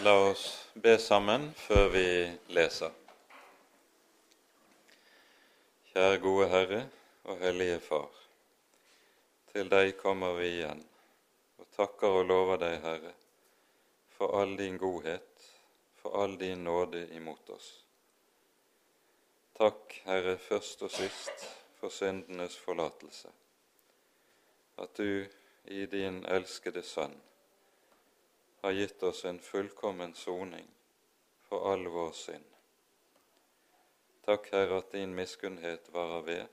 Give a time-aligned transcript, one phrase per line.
[0.00, 2.06] La oss be sammen før vi
[2.56, 2.90] leser.
[5.92, 6.78] Kjære gode Herre
[7.28, 8.08] og Hellige Far.
[9.52, 10.80] Til deg kommer vi igjen
[11.60, 13.12] og takker og lover deg, Herre,
[14.16, 15.44] for all din godhet,
[16.00, 17.68] for all din nåde imot oss.
[19.60, 21.44] Takk, Herre, først og sist
[21.76, 23.28] for syndenes forlatelse,
[24.78, 25.28] at du
[25.68, 27.20] i din elskede Sønn
[28.62, 30.66] har gitt oss en fullkommen soning
[31.48, 32.44] for all vår synd.
[34.22, 36.44] Takk, Herre, at din miskunnhet varer ved,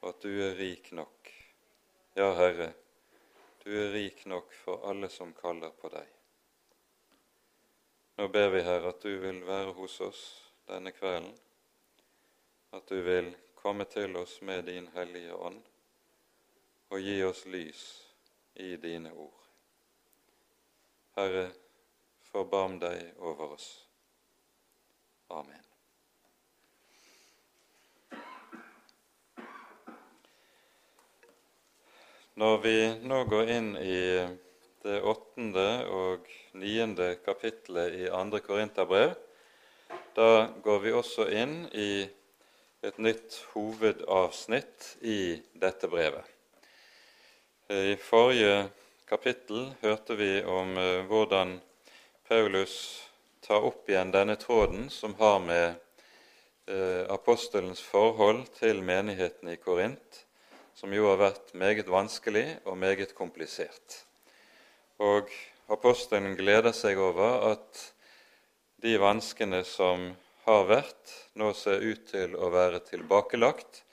[0.00, 1.30] og at du er rik nok.
[2.18, 2.72] Ja, Herre,
[3.62, 6.08] du er rik nok for alle som kaller på deg.
[8.18, 10.24] Nå ber vi, Herre, at du vil være hos oss
[10.66, 11.36] denne kvelden,
[12.74, 15.62] at du vil komme til oss med din Hellige Ånd
[16.90, 17.86] og gi oss lys
[18.58, 19.41] i dine ord.
[21.16, 21.50] Herre,
[22.32, 23.66] forbarm deg over oss.
[25.32, 25.60] Amen.
[32.40, 33.98] Når vi nå går inn i
[34.82, 39.12] det åttende og niende kapittelet i andre Korinterbrev,
[40.16, 42.06] da går vi også inn i
[42.82, 46.24] et nytt hovedavsnitt i dette brevet.
[47.68, 48.56] I forrige
[49.12, 51.58] kapittel hørte vi om uh, hvordan
[52.24, 52.74] Paulus
[53.44, 55.74] tar opp igjen denne tråden som har med
[56.70, 60.22] uh, apostelens forhold til menigheten i Korint,
[60.72, 63.98] som jo har vært meget vanskelig og meget komplisert.
[64.96, 65.28] Og
[65.68, 67.84] apostelen gleder seg over at
[68.80, 70.08] de vanskene som
[70.46, 73.84] har vært, nå ser ut til å være tilbakelagt,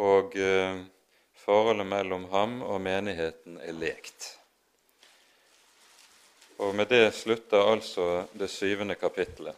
[0.00, 0.80] og uh,
[1.44, 4.37] forholdet mellom ham og menigheten er lekt.
[6.58, 9.54] Og med det slutter altså det syvende kapittelet.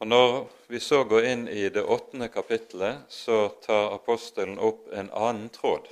[0.00, 5.10] Og Når vi så går inn i det åttende kapittelet, så tar apostelen opp en
[5.12, 5.88] annen tråd,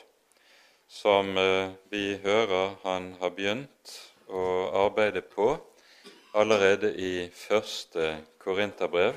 [0.88, 3.92] som eh, vi hører han har begynt
[4.32, 4.44] å
[4.86, 5.50] arbeide på
[6.32, 9.12] allerede i første korinterbrev.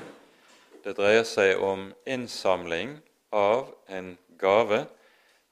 [0.84, 2.98] Det dreier seg om innsamling
[3.32, 4.84] av en gave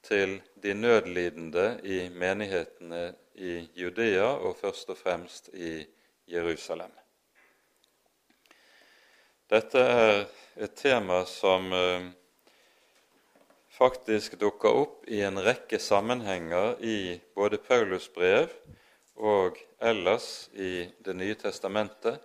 [0.05, 5.81] til de nødlidende i menighetene i Judea og først og fremst i
[6.31, 6.93] Jerusalem.
[9.51, 10.19] Dette er
[10.63, 12.05] et tema som eh,
[13.75, 18.53] faktisk dukker opp i en rekke sammenhenger i både Paulus brev
[19.17, 22.21] og ellers i Det nye testamentet,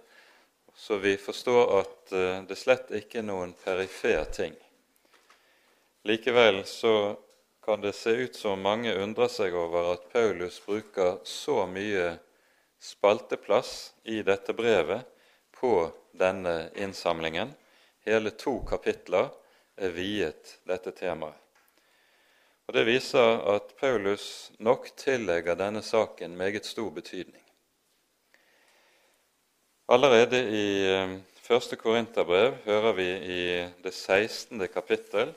[0.75, 4.53] så vi forstår at eh, det slett ikke er noen perifer ting.
[6.05, 7.15] Likevel så
[7.65, 12.11] kan det se ut som mange undrer seg over at Paulus bruker så mye
[12.77, 15.07] spalteplass i dette brevet
[15.57, 17.55] på denne innsamlingen.
[18.05, 19.31] Hele to kapitler
[19.81, 21.33] er viet dette temaet.
[22.65, 27.41] Og Det viser at Paulus nok tillegger denne saken meget stor betydning.
[29.89, 33.41] Allerede i eh, første Korinterbrev hører vi i
[33.83, 34.67] det 16.
[34.73, 35.33] kapittel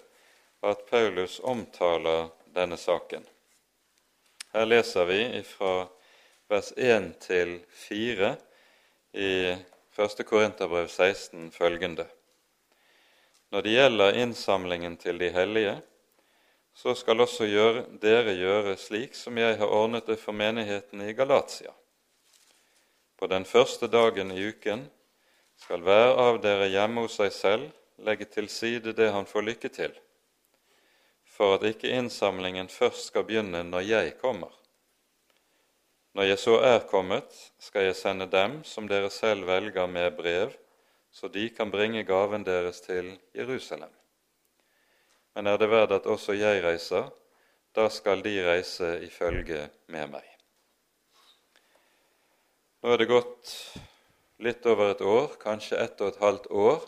[0.60, 3.24] at Paulus omtaler denne saken.
[4.52, 5.86] Her leser vi fra
[6.48, 8.36] vers 1 til 4
[9.12, 9.32] i
[9.98, 10.24] 1.
[10.26, 12.06] Korinterbrev 16 følgende.
[13.50, 15.76] Når det gjelder innsamlingen til de hellige,
[16.75, 21.12] så skal også gjøre, dere gjøre slik som jeg har ordnet det for menigheten i
[21.12, 21.72] Galatia.
[23.19, 24.84] På den første dagen i uken
[25.58, 29.72] skal hver av dere hjemme hos seg selv legge til side det han får lykke
[29.75, 29.96] til
[31.38, 34.50] for at ikke innsamlingen først skal begynne når jeg kommer.
[36.19, 37.28] Når jeg så er kommet,
[37.62, 40.50] skal jeg sende dem som dere selv velger, med brev,
[41.15, 43.93] så de kan bringe gaven deres til Jerusalem.
[45.34, 47.06] Men er det verdt at også jeg reiser,
[47.76, 50.26] da skal de reise i følge med meg.
[52.82, 53.55] Nå er det gått
[54.43, 56.82] litt over et år, kanskje ett og et halvt år,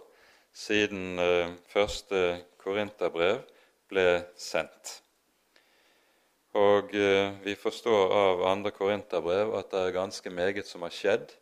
[0.51, 3.45] siden eh, første korinterbrev
[3.91, 4.07] ble
[4.39, 5.01] sendt.
[6.59, 11.35] Og eh, vi forstår av andre korinterbrev at det er ganske meget som har skjedd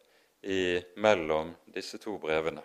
[0.42, 2.64] i, mellom disse to brevene.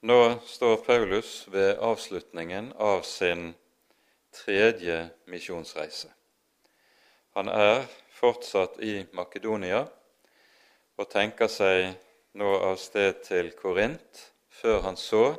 [0.00, 3.50] Nå står Paulus ved avslutningen av sin
[4.32, 6.08] tredje misjonsreise.
[7.34, 7.82] Han er
[8.14, 9.84] fortsatt i Makedonia
[10.98, 11.90] og tenker seg
[12.38, 15.32] nå av sted til Korint, før han så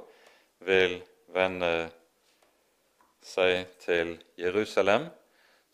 [0.67, 0.99] vil
[1.33, 1.89] vende
[3.25, 5.09] seg til Jerusalem,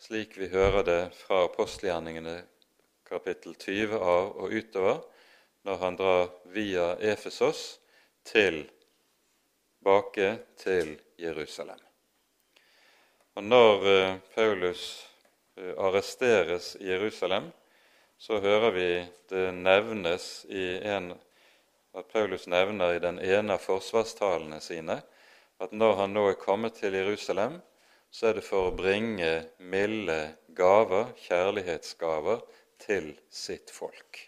[0.02, 2.42] slik vi hører det fra apostelgjerningene
[3.06, 5.02] kapittel 20 av og utover,
[5.66, 7.80] når han drar via Efesos
[8.26, 8.68] tilbake
[10.62, 11.80] til Jerusalem.
[13.36, 15.08] Og Når eh, Paulus
[15.58, 17.52] eh, arresteres i Jerusalem,
[18.18, 21.14] så hører vi det nevnes i en,
[21.94, 25.02] at Paulus nevner i den ene av forsvarstalene sine
[25.60, 27.60] at når han nå er kommet til Jerusalem,
[28.12, 30.20] så er det for å bringe milde
[30.56, 32.44] gaver, kjærlighetsgaver,
[32.80, 34.20] til sitt folk.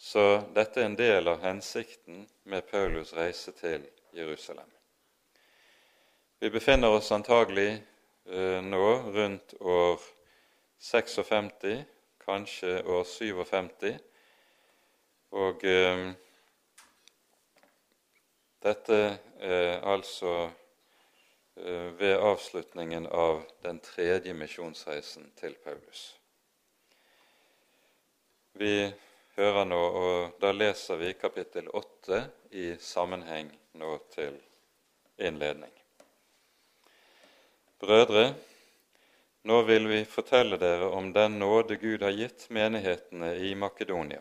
[0.00, 3.86] Så dette er en del av hensikten med Paulus' reise til
[4.16, 4.68] Jerusalem.
[6.40, 7.68] Vi befinner oss antagelig
[8.26, 10.00] eh, nå rundt år
[10.80, 11.84] 56,
[12.24, 13.98] kanskje år 57.
[15.36, 16.06] Og eh,
[18.60, 18.96] dette
[19.40, 20.50] er altså
[21.56, 26.02] eh, ved avslutningen av den tredje misjonsreisen til Paulus.
[28.52, 28.90] Vi
[29.38, 32.20] hører nå, og da leser vi kapittel 8
[32.52, 33.48] i sammenheng
[33.80, 34.36] nå til
[35.16, 35.72] innledning.
[37.80, 38.34] Brødre,
[39.48, 44.20] nå vil vi fortelle dere om den nåde Gud har gitt menighetene i Makedonia.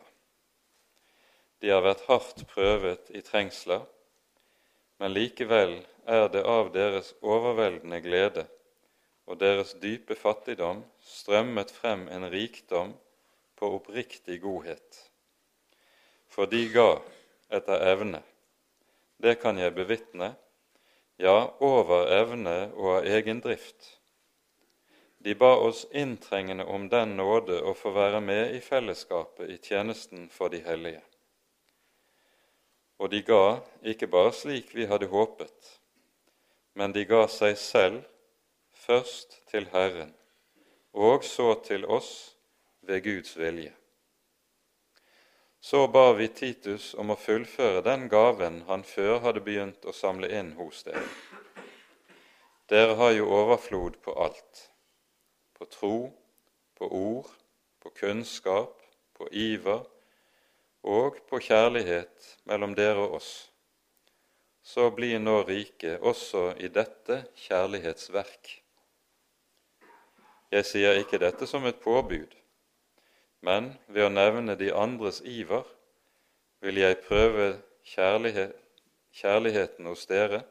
[1.60, 3.84] De har vært hardt prøvet i trengsler,
[5.00, 5.78] men likevel
[6.10, 8.46] er det av deres overveldende glede
[9.30, 12.96] og deres dype fattigdom strømmet frem en rikdom
[13.60, 15.04] på oppriktig godhet.
[16.30, 16.90] For de ga
[17.54, 18.22] etter evne.
[19.20, 20.34] Det kan jeg bevitne,
[21.20, 24.00] ja, over evne og av egen drift
[25.20, 30.30] de ba oss inntrengende om den nåde å få være med i fellesskapet i tjenesten
[30.32, 31.02] for de hellige.
[33.00, 35.74] Og de ga ikke bare slik vi hadde håpet,
[36.76, 38.02] men de ga seg selv
[38.86, 40.14] først til Herren,
[40.94, 42.36] og så til oss
[42.82, 43.74] ved Guds vilje.
[45.62, 50.32] Så ba vi Titus om å fullføre den gaven han før hadde begynt å samle
[50.32, 51.08] inn hos dere.
[52.72, 54.70] Dere har jo overflod på alt
[55.60, 55.96] på tro,
[56.76, 57.28] på ord,
[57.84, 58.80] på kunnskap,
[59.14, 59.84] på iver
[60.84, 63.32] og på kjærlighet mellom dere og oss,
[64.64, 68.52] så blir nå rike også i dette kjærlighetsverk.
[70.52, 72.32] Jeg sier ikke dette som et påbud,
[73.46, 75.68] men ved å nevne de andres iver
[76.64, 77.52] vil jeg prøve
[77.86, 78.56] kjærlighet,
[79.16, 80.44] kjærligheten hos dere,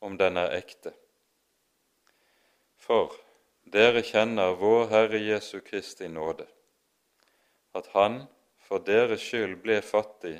[0.00, 0.92] om den er ekte.
[2.76, 3.14] For
[3.72, 6.46] dere kjenner vår Herre Jesu Kristi nåde,
[7.74, 8.24] at Han
[8.64, 10.38] for deres skyld ble fattig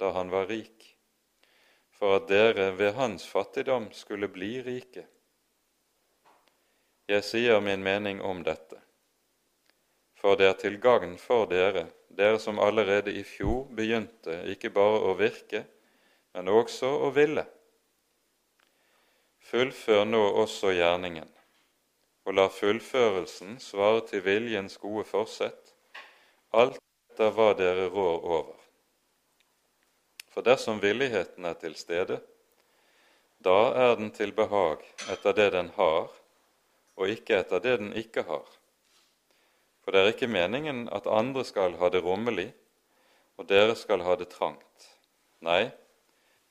[0.00, 0.86] da han var rik,
[1.92, 5.04] for at dere ved hans fattigdom skulle bli rike.
[7.08, 8.80] Jeg sier min mening om dette,
[10.18, 15.00] for det er til gagn for dere, dere som allerede i fjor begynte ikke bare
[15.08, 15.64] å virke,
[16.34, 17.46] men også å ville.
[19.48, 21.34] Fullfør nå også gjerningen
[22.28, 25.70] og la fullførelsen svare til viljens gode forsett,
[26.52, 26.76] alt
[27.18, 28.58] etter hva dere rår over.
[30.30, 32.20] For dersom villigheten er til stede,
[33.42, 36.06] da er den til behag etter det den har,
[36.94, 38.46] og ikke etter det den ikke har.
[39.82, 42.52] For det er ikke meningen at andre skal ha det rommelig,
[43.34, 44.88] og dere skal ha det trangt.
[45.42, 45.72] Nei,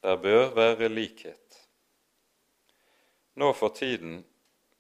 [0.04, 1.62] der bør være likhet.
[3.40, 4.26] Nå for tiden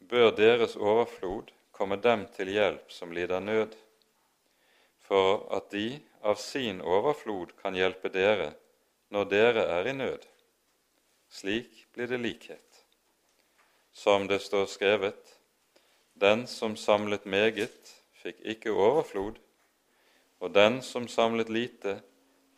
[0.03, 3.71] bør deres overflod komme dem til hjelp som lider nød,
[5.07, 8.51] for at de av sin overflod kan hjelpe dere
[9.13, 10.25] når dere er i nød.
[11.31, 12.83] Slik blir det likhet.
[13.91, 15.33] Som det står skrevet:"
[16.13, 19.35] Den som samlet meget, fikk ikke overflod,
[20.39, 22.01] og den som samlet lite,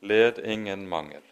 [0.02, 1.24] led ingen mangel.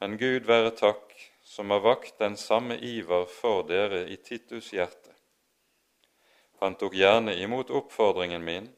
[0.00, 1.10] Men Gud være takk
[1.42, 5.10] som har vakt den samme iver for dere i Titus' hjerte.
[6.62, 8.68] Han tok gjerne imot oppfordringen min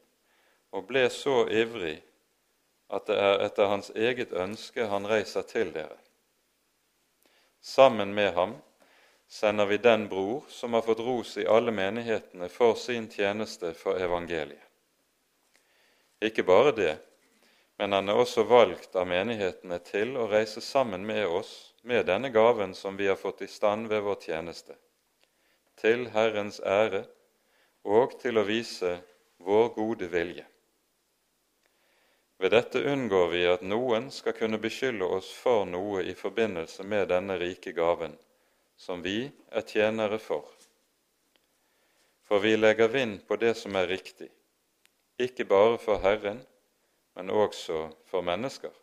[0.71, 1.99] og ble så ivrig
[2.91, 5.97] at det er etter hans eget ønske han reiser til dere.
[7.61, 8.57] Sammen med ham
[9.31, 13.99] sender vi den bror som har fått ros i alle menighetene for sin tjeneste for
[14.01, 14.67] evangeliet.
[16.21, 16.97] Ikke bare det,
[17.79, 22.29] men han er også valgt av menighetene til å reise sammen med oss med denne
[22.29, 24.75] gaven som vi har fått i stand ved vår tjeneste,
[25.81, 27.05] til Herrens ære
[27.87, 28.99] og til å vise
[29.41, 30.45] vår gode vilje.
[32.41, 37.11] Ved dette unngår vi at noen skal kunne beskylde oss for noe i forbindelse med
[37.11, 38.15] denne rike gaven,
[38.73, 40.47] som vi er tjenere for.
[42.25, 44.31] For vi legger vind på det som er riktig,
[45.21, 46.41] ikke bare for Herren,
[47.13, 48.73] men også for mennesker.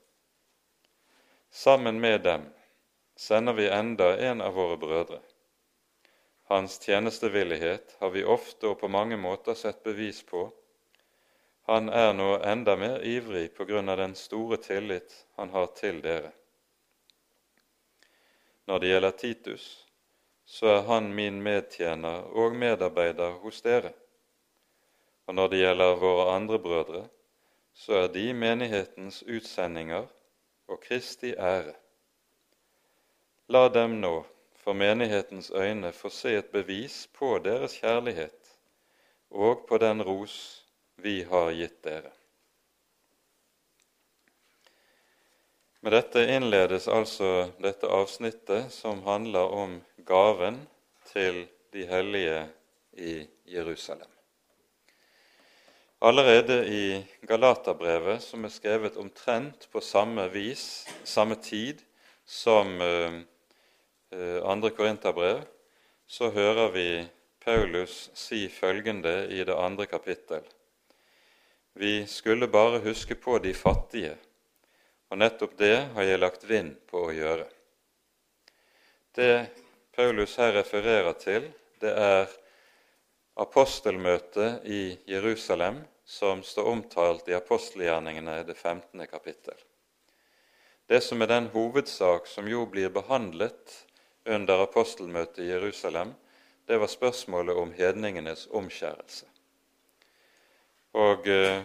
[1.51, 2.47] Sammen med dem
[3.19, 5.19] sender vi enda en av våre brødre.
[6.47, 10.47] Hans tjenestevillighet har vi ofte og på mange måter sett bevis på.
[11.69, 15.99] Han er nå enda mer ivrig på grunn av den store tillit han har til
[16.01, 16.31] dere.
[18.65, 19.67] Når det gjelder Titus,
[20.49, 23.91] så er han min medtjener og medarbeider hos dere.
[25.29, 27.03] Og når det gjelder våre andre brødre,
[27.75, 30.07] så er de menighetens utsendinger
[30.69, 31.75] og Kristi ære.
[33.49, 34.23] La dem nå
[34.57, 38.57] for menighetens øyne få se et bevis på deres kjærlighet
[39.31, 40.65] og på den ros
[40.99, 42.11] vi har gitt dere.
[45.81, 49.77] Med dette innledes altså dette avsnittet som handler om
[50.09, 50.59] gaven
[51.13, 52.41] til de hellige
[52.99, 53.13] i
[53.47, 54.11] Jerusalem.
[56.03, 61.83] Allerede i Galaterbrevet, som er skrevet omtrent på samme vis, samme tid
[62.27, 63.23] som eh,
[64.43, 65.43] andre Korinterbrev,
[66.07, 66.89] så hører vi
[67.45, 70.43] Paulus si følgende i det andre kapittel.
[71.81, 74.17] Vi skulle bare huske på de fattige,
[75.11, 77.45] og nettopp det har jeg lagt vind på å gjøre.
[79.15, 79.47] Det
[79.95, 81.47] Paulus her refererer til,
[81.79, 82.35] det er
[83.39, 89.07] apostelmøtet i Jerusalem, som står omtalt i apostelgjerningene i det 15.
[89.07, 89.63] kapittel.
[90.91, 93.85] Det som er den hovedsak som jo blir behandlet
[94.27, 96.17] under apostelmøtet i Jerusalem,
[96.67, 99.28] det var spørsmålet om hedningenes omskjærelse.
[100.97, 101.63] Og eh,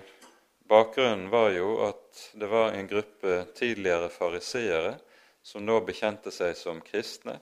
[0.68, 4.96] Bakgrunnen var jo at det var en gruppe tidligere fariseere
[5.44, 7.38] som nå bekjente seg som kristne,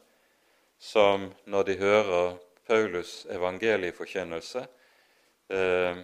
[0.81, 4.65] som når de hører Paulus' evangelieforkynnelse,
[5.53, 6.01] eh,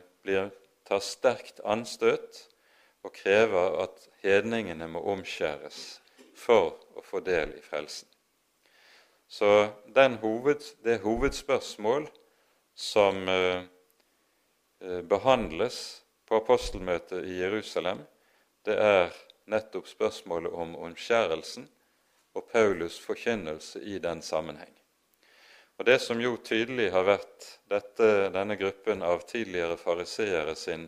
[0.88, 2.44] tar sterkt anstøt
[3.04, 6.00] og krever at hedningene må omskjæres
[6.36, 8.08] for å få del i frelsen.
[9.28, 9.70] Så
[10.22, 12.08] hoved, det hovedspørsmål
[12.76, 13.64] som eh,
[15.10, 15.78] behandles
[16.28, 18.04] på apostelmøtet i Jerusalem,
[18.68, 19.16] det er
[19.48, 21.68] nettopp spørsmålet om omskjærelsen
[22.38, 24.74] og Paulus' forkynnelse i den sammenheng.
[25.78, 30.88] Og Det som jo tydelig har vært dette, denne gruppen av tidligere fariseere sin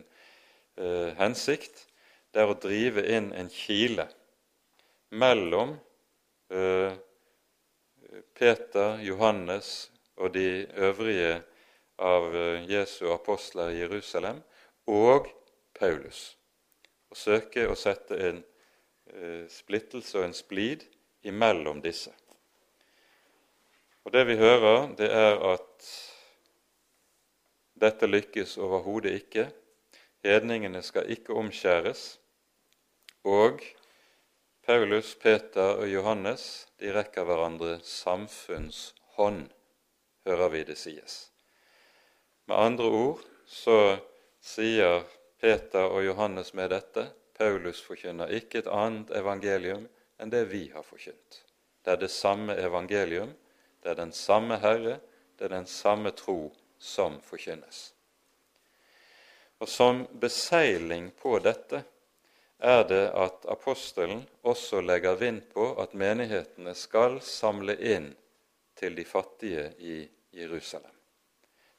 [0.76, 1.86] eh, hensikt,
[2.34, 4.08] det er å drive inn en kile
[5.10, 5.76] mellom
[6.50, 6.90] eh,
[8.34, 11.40] Peter, Johannes og de øvrige
[12.00, 14.40] av eh, Jesu apostler i Jerusalem
[14.88, 15.28] og
[15.76, 16.34] Paulus.
[17.10, 18.40] Å søke å sette en
[19.12, 20.86] eh, splittelse og en splid
[21.28, 22.12] imellom disse.
[24.04, 25.90] Og Det vi hører, det er at
[27.80, 29.50] dette lykkes overhodet ikke.
[30.24, 32.18] Hedningene skal ikke omskjæres.
[33.24, 33.60] Og
[34.64, 39.48] Paulus, Peter og Johannes de rekker hverandre samfunnshånd,
[40.28, 41.29] hører vi det sies.
[42.50, 43.74] Med andre ord så
[44.42, 45.04] sier
[45.38, 47.04] Peter og Johannes med dette
[47.38, 49.84] Paulus forkynner ikke et annet evangelium
[50.18, 51.38] enn det vi har forkynt.
[51.84, 53.30] Det er det samme evangelium,
[53.78, 54.98] det er den samme Herre,
[55.38, 57.92] det er den samme tro som forkynnes.
[59.62, 61.84] Og Som beseiling på dette
[62.58, 68.16] er det at apostelen også legger vind på at menighetene skal samle inn
[68.74, 70.00] til de fattige i
[70.34, 70.98] Jerusalem.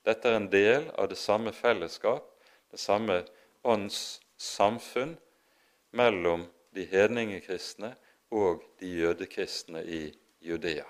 [0.05, 2.25] Dette er en del av det samme fellesskap,
[2.71, 3.21] det samme
[3.61, 5.13] åndssamfunn
[5.97, 7.93] mellom de hedningekristne
[8.31, 10.01] og de jødekristne i
[10.41, 10.87] Judea.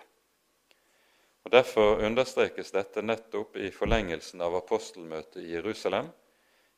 [1.44, 6.12] Og Derfor understrekes dette nettopp i forlengelsen av apostelmøtet i Jerusalem.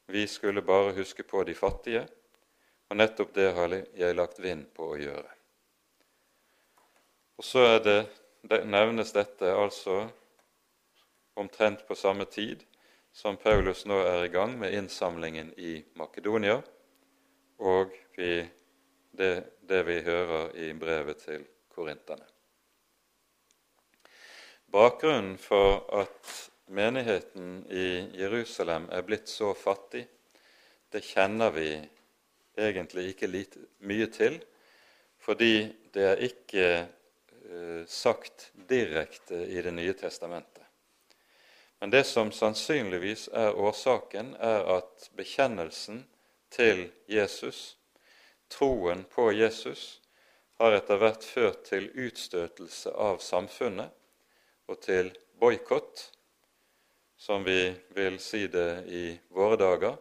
[0.07, 2.05] Vi skulle bare huske på de fattige,
[2.89, 5.29] og nettopp det har jeg lagt vind på å gjøre.
[7.37, 7.99] Og så det,
[8.47, 10.05] det nevnes dette altså
[11.39, 12.63] omtrent på samme tid
[13.13, 16.59] som Paulus nå er i gang med innsamlingen i Makedonia,
[17.61, 18.41] og vi,
[19.13, 22.25] det, det vi hører i brevet til korinterne.
[24.73, 26.31] Bakgrunnen for at
[26.73, 30.07] menigheten i Jerusalem er blitt så fattig,
[30.89, 31.69] det kjenner vi
[32.57, 34.39] egentlig ikke lite, mye til,
[35.21, 40.52] fordi det er ikke uh, sagt direkte i Det nye testamentet.
[41.83, 46.05] Men det som sannsynligvis er årsaken, er at bekjennelsen
[46.47, 47.75] til Jesus,
[48.47, 49.99] troen på Jesus,
[50.63, 53.91] har etter hvert ført til utstøtelse av samfunnet
[54.71, 55.09] og til
[55.43, 56.05] boikott,
[57.19, 59.03] som vi vil si det i
[59.35, 59.99] våre dager,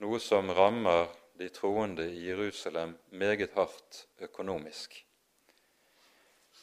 [0.00, 4.96] noe som rammer de troende i Jerusalem meget hardt økonomisk.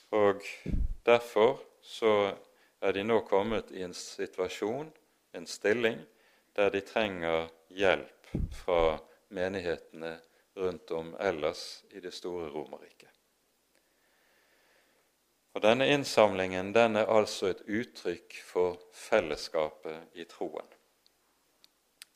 [0.09, 0.41] Og
[1.05, 2.15] derfor så
[2.85, 4.91] er de nå kommet i en situasjon,
[5.33, 5.97] en stilling,
[6.53, 8.99] der de trenger hjelp fra
[9.33, 10.19] menighetene
[10.55, 13.09] rundt om ellers i det store Romerriket.
[15.55, 20.67] Og Denne innsamlingen den er altså et uttrykk for fellesskapet i troen.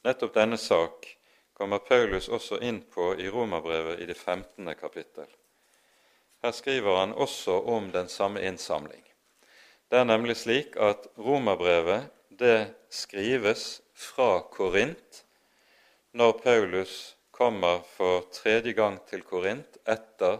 [0.03, 1.07] Nettopp denne sak
[1.55, 4.75] kommer Paulus også inn på i Romerbrevet i det 15.
[4.75, 5.27] kapittel.
[6.43, 9.08] Her skriver han også om den samme innsamling.
[9.89, 15.23] Det er nemlig slik at romerbrevet det skrives fra Korint
[16.13, 16.93] når Paulus
[17.33, 20.37] kommer for tredje gang til Korint etter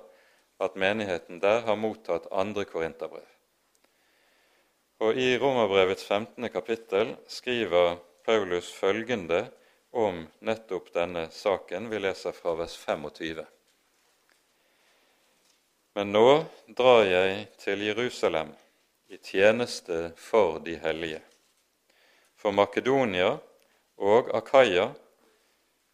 [0.62, 3.25] at menigheten der har mottatt andre korinterbrev.
[5.00, 6.50] Og I Romerbrevets 15.
[6.53, 9.48] kapittel skriver Paulus følgende
[9.96, 11.89] om nettopp denne saken.
[11.89, 13.46] Vi leser fra vers 25.
[15.98, 16.27] Men nå
[16.77, 18.51] drar jeg til Jerusalem
[19.10, 21.22] i tjeneste for de hellige.
[22.36, 23.38] For Makedonia
[23.98, 24.92] og Akaya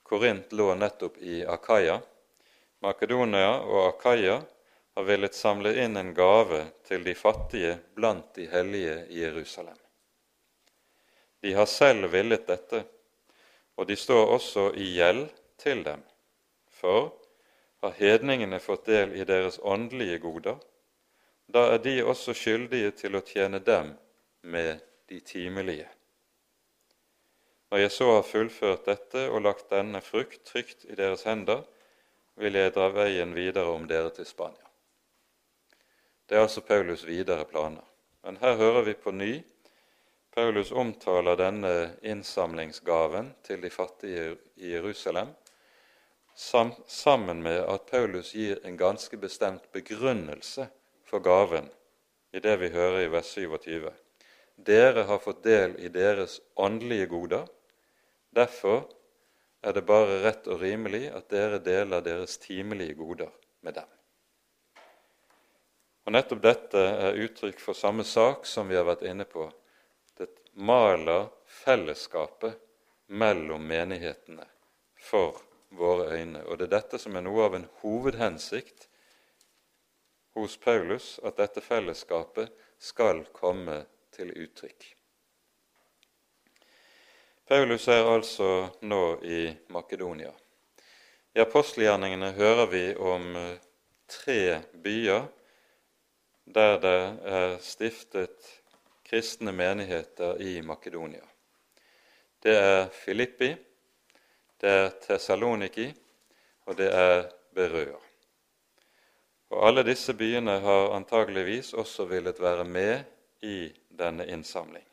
[0.04, 1.96] Korint lå nettopp i Akaya.
[2.84, 4.36] Makedonia og Akaya
[4.96, 9.80] har villet samle inn en gave til de fattige blant de hellige i Jerusalem.
[11.42, 12.84] De har selv villet dette,
[13.76, 15.26] og de står også i gjeld
[15.58, 16.04] til dem.
[16.70, 17.10] For
[17.82, 20.60] har hedningene fått del i deres åndelige goder,
[21.48, 23.94] da er de også skyldige til å tjene dem
[24.42, 25.88] med de timelige.
[27.72, 31.64] Når jeg så har fullført dette og lagt denne frukt trygt i deres hender,
[32.36, 34.70] vil jeg dra veien videre om dere til Spania.
[36.26, 37.86] Det er altså Paulus' videre planer.
[38.26, 39.34] Men her hører vi på ny
[40.36, 41.70] Paulus omtaler denne
[42.04, 45.30] innsamlingsgaven til de fattige i Jerusalem
[46.36, 50.68] sammen med at Paulus gir en ganske bestemt begrunnelse
[51.16, 51.70] for gaven
[52.36, 53.88] i det vi hører i vers 27.
[54.68, 57.46] Dere har fått del i deres åndelige goder.
[58.36, 58.82] Derfor
[59.64, 63.32] er det bare rett og rimelig at dere deler deres timelige goder
[63.64, 63.88] med dem.
[66.06, 69.48] Og Nettopp dette er uttrykk for samme sak som vi har vært inne på.
[70.20, 70.28] Det
[70.68, 71.30] maler
[71.62, 72.60] fellesskapet
[73.08, 74.50] mellom menighetene
[75.00, 75.40] for
[75.80, 76.44] våre øyne.
[76.44, 78.90] Og det er dette som er noe av en hovedhensikt
[80.36, 83.82] hos Paulus at dette fellesskapet skal komme
[84.16, 84.88] til uttrykk.
[87.48, 88.50] Paulus er altså
[88.82, 90.32] nå i Makedonia.
[91.36, 93.58] I apostelgjerningene hører vi om eh,
[94.08, 95.28] tre byer
[96.46, 96.98] der det
[97.36, 98.50] er stiftet
[99.06, 101.26] kristne menigheter i Makedonia.
[102.44, 103.56] Det er Filippi,
[104.62, 105.88] det er Tessaloniki,
[106.66, 108.05] og det er Berøa.
[109.56, 113.06] Og alle disse byene har antageligvis også villet være med
[113.48, 114.84] i denne innsamling.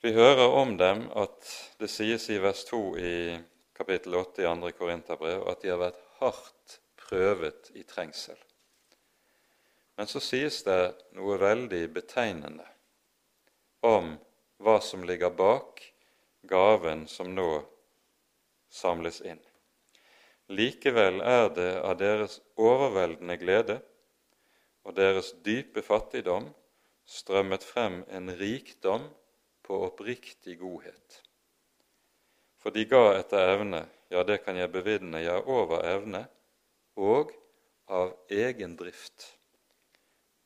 [0.00, 1.48] Vi hører om dem at
[1.80, 3.16] det sies i vers 2 i
[3.74, 4.70] kapittel 8 i 2.
[4.78, 8.38] Korinterbrev at de har vært hardt prøvet i trengsel.
[9.98, 12.68] Men så sies det noe veldig betegnende
[13.82, 14.14] om
[14.62, 15.82] hva som ligger bak
[16.46, 17.50] gaven som nå
[18.70, 19.42] samles inn.
[20.48, 23.78] Likevel er det av deres overveldende glede
[24.88, 26.48] og deres dype fattigdom
[27.08, 29.04] strømmet frem en rikdom
[29.64, 31.20] på oppriktig godhet.
[32.56, 36.24] For de ga etter evne, ja, det kan jeg bevitne, ja, over evne,
[36.96, 37.34] og
[37.92, 39.34] av egen drift.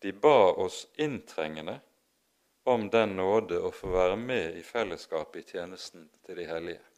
[0.02, 1.78] De ba oss inntrengende
[2.66, 6.91] om den nåde å få være med i fellesskapet i tjenesten til de hellige.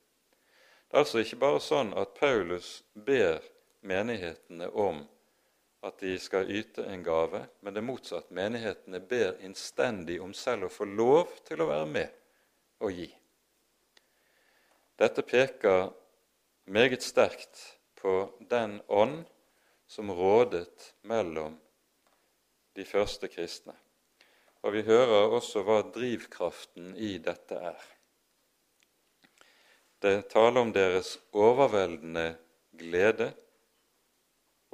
[0.95, 3.43] Altså ikke bare sånn at Paulus ber
[3.83, 5.01] menighetene om
[5.85, 8.31] at de skal yte en gave, men det motsatt.
[8.31, 12.15] Menighetene ber innstendig om selv å få lov til å være med
[12.87, 13.09] og gi.
[15.03, 15.91] Dette peker
[16.71, 17.65] meget sterkt
[17.99, 19.25] på den ånd
[19.91, 21.59] som rådet mellom
[22.79, 23.75] de første kristne.
[24.65, 27.83] Og vi hører også hva drivkraften i dette er.
[30.05, 32.35] Det taler om deres overveldende
[32.77, 33.31] glede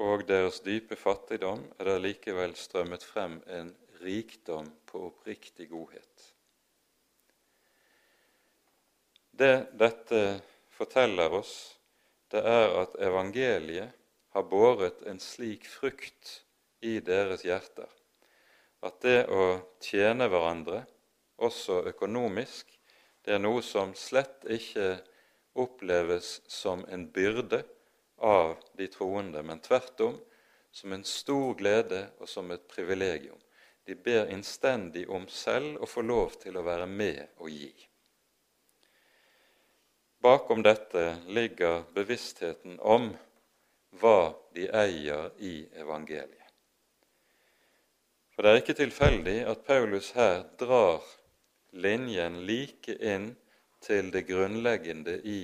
[0.03, 3.71] og deres dype fattigdom er det likevel strømmet frem en
[4.03, 6.27] rikdom på oppriktig godhet.
[9.31, 10.25] Det dette
[10.75, 11.55] forteller oss,
[12.35, 13.95] det er at evangeliet
[14.35, 16.40] har båret en slik frukt
[16.83, 17.87] i deres hjerter
[18.87, 20.85] at det å tjene hverandre,
[21.40, 22.69] også økonomisk,
[23.25, 24.95] det er noe som slett ikke
[25.61, 27.62] oppleves som en byrde
[28.20, 30.18] av de troende, men tvert om
[30.70, 33.38] som en stor glede og som et privilegium.
[33.85, 37.73] De ber innstendig om selv å få lov til å være med og gi.
[40.20, 43.09] Bakom dette ligger bevisstheten om
[44.03, 46.37] hva de eier i evangeliet.
[48.35, 51.01] For det er ikke tilfeldig at Paulus her drar
[51.73, 53.33] linjen like inn
[53.81, 55.43] til det grunnleggende i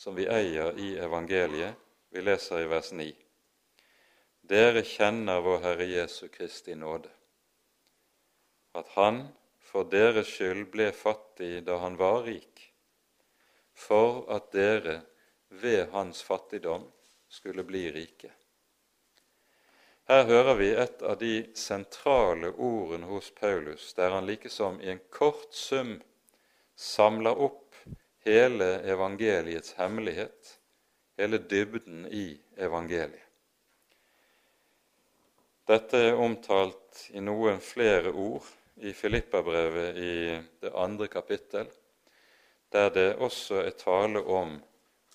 [0.00, 1.74] som vi eier i evangeliet.
[2.10, 3.10] Vi leser i vers 9.
[4.50, 7.10] Dere kjenner vår Herre Jesu Kristi nåde,
[8.74, 9.20] at Han
[9.70, 12.64] for deres skyld ble fattig da han var rik,
[13.76, 14.96] for at dere
[15.62, 16.88] ved hans fattigdom
[17.28, 18.32] skulle bli rike.
[20.10, 25.04] Her hører vi et av de sentrale ordene hos Paulus, der han likesom i en
[25.12, 26.00] kort sum
[26.80, 27.76] samler opp
[28.24, 30.60] hele evangeliets hemmelighet,
[31.16, 33.26] hele dybden i evangeliet.
[35.68, 38.48] Dette er omtalt i noen flere ord
[38.80, 40.14] i Filippabrevet i
[40.64, 41.68] det andre kapittel,
[42.72, 44.56] der det også er tale om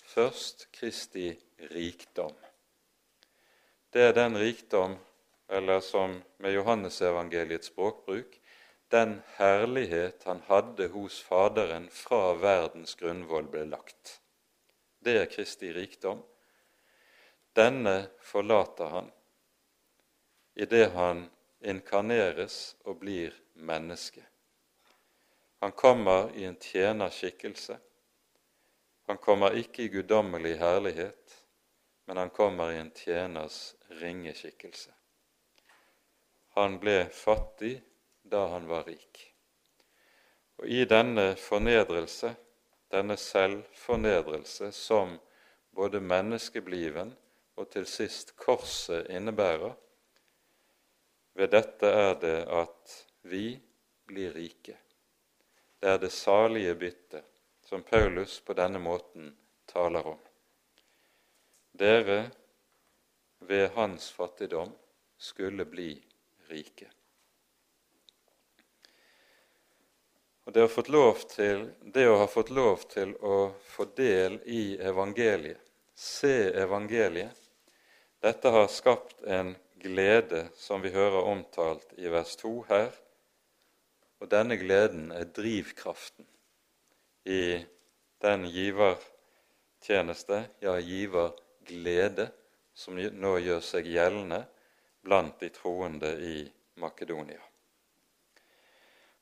[0.06, 1.32] først Kristi
[1.74, 2.32] rikdom.
[3.92, 4.96] Det er den rikdom,
[5.50, 8.38] eller som med Johannesevangeliets språkbruk,
[8.88, 14.20] den herlighet han hadde hos Faderen fra verdens grunnvoll ble lagt.
[15.02, 16.22] Det er Kristi rikdom.
[17.56, 19.10] Denne forlater han
[20.56, 21.26] idet han
[21.60, 24.22] inkarneres og blir menneske.
[25.60, 27.78] Han kommer i en tjenerskikkelse.
[29.06, 31.36] Han kommer ikke i guddommelig herlighet,
[32.06, 34.92] men han kommer i en tjeners ringeskikkelse.
[36.56, 37.76] Han ble fattig
[38.30, 39.22] da han var rik.
[40.56, 42.32] Og i denne fornedrelse,
[42.92, 45.18] denne selvfornedrelse som
[45.76, 47.12] både menneskebliven
[47.56, 49.74] og til sist korset innebærer,
[51.36, 52.96] ved dette er det at
[53.28, 53.58] vi
[54.08, 54.76] blir rike.
[55.80, 57.24] Det er det salige byttet
[57.66, 59.34] som Paulus på denne måten
[59.68, 60.18] taler om.
[61.76, 62.30] Dere
[63.38, 64.72] ved hans fattigdom
[65.18, 65.90] skulle bli
[66.48, 66.88] rike.
[70.46, 75.58] Og det, å, til, det å ha fått lov til å få del i evangeliet,
[75.96, 77.34] se evangeliet,
[78.22, 82.94] dette har skapt en glede som vi hører omtalt i vers 2 her.
[84.22, 86.26] Og denne gleden er drivkraften
[87.26, 87.58] i
[88.22, 92.30] den givertjeneste, ja, giverglede,
[92.76, 94.44] som nå gjør seg gjeldende
[95.02, 96.38] blant de troende i
[96.80, 97.42] Makedonia.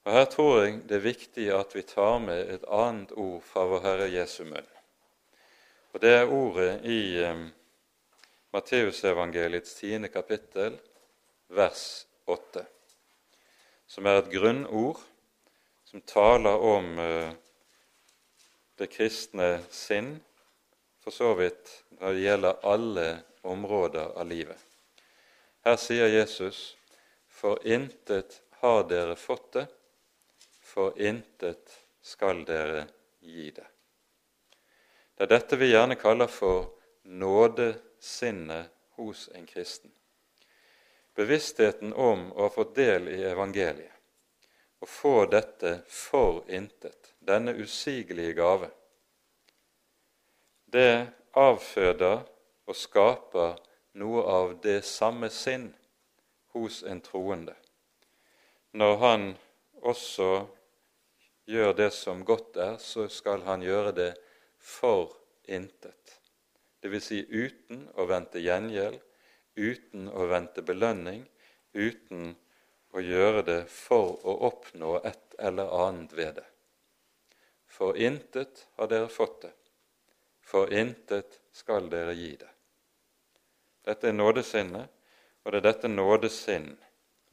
[0.05, 3.63] Og Her tror jeg det er viktig at vi tar med et annet ord fra
[3.71, 4.67] vår Herre Jesu munn.
[5.95, 7.47] Og Det er ordet i um,
[8.53, 10.77] Matteusevangeliets tiende kapittel,
[11.49, 12.67] vers 8,
[13.87, 15.01] som er et grunnord
[15.89, 17.33] som taler om uh,
[18.77, 20.19] det kristne sinn,
[21.01, 23.07] for så vidt når det gjelder alle
[23.41, 24.61] områder av livet.
[25.65, 26.75] Her sier Jesus,
[27.29, 29.65] for intet har dere fått det,
[30.75, 31.71] for intet
[32.03, 32.87] skal dere
[33.23, 33.67] gi det.
[35.15, 36.73] Det er dette vi gjerne kaller for
[37.07, 37.69] nåde
[38.03, 39.93] sinnet hos en kristen.
[41.15, 43.93] Bevisstheten om å ha fått del i evangeliet,
[44.83, 48.71] å få dette for intet, denne usigelige gave,
[50.75, 51.07] det
[51.39, 52.27] avføder
[52.67, 53.55] og skaper
[54.03, 55.71] noe av det samme sinn
[56.57, 57.55] hos en troende,
[58.75, 59.31] når han
[59.87, 60.31] også
[61.47, 64.11] gjør det som godt er, så skal han gjøre det
[64.59, 65.13] for
[65.45, 66.21] intet
[66.85, 67.05] dvs.
[67.05, 69.01] Si uten å vente gjengjeld,
[69.57, 71.25] uten å vente belønning,
[71.73, 72.35] uten
[72.95, 76.49] å gjøre det for å oppnå et eller annet ved det.
[77.67, 79.55] For intet har dere fått det,
[80.45, 82.51] for intet skal dere gi det.
[83.85, 84.93] Dette er nådesinnet,
[85.45, 86.71] og det er dette nådesinn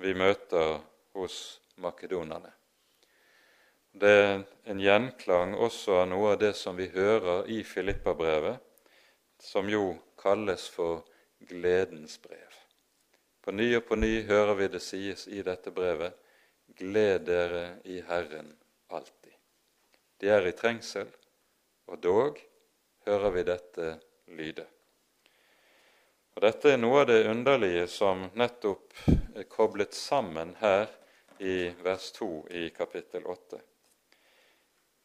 [0.01, 0.81] vi møter
[1.15, 1.37] hos
[1.79, 2.49] makedonerne.
[3.91, 8.59] Det er en gjenklang også av noe av det som vi hører i Filippabrevet,
[9.41, 11.01] som jo kalles for
[11.49, 12.55] gledens brev.
[13.41, 16.15] På ny og på ny hører vi det sies i dette brevet
[16.77, 18.53] gled dere i Herren
[18.87, 19.33] alltid.
[20.21, 21.09] De er i trengsel,
[21.89, 22.37] og dog
[23.07, 23.87] hører vi dette
[24.37, 24.67] lyde.
[26.35, 28.95] Og Dette er noe av det underlige som nettopp
[29.35, 30.87] er koblet sammen her
[31.43, 32.29] i vers 2
[32.61, 33.59] i kapittel 8.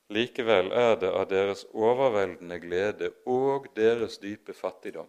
[0.09, 5.09] Likevel er det av deres overveldende glede og deres dype fattigdom.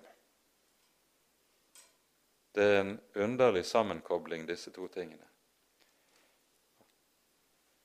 [2.58, 5.28] Det er en underlig sammenkobling, disse to tingene.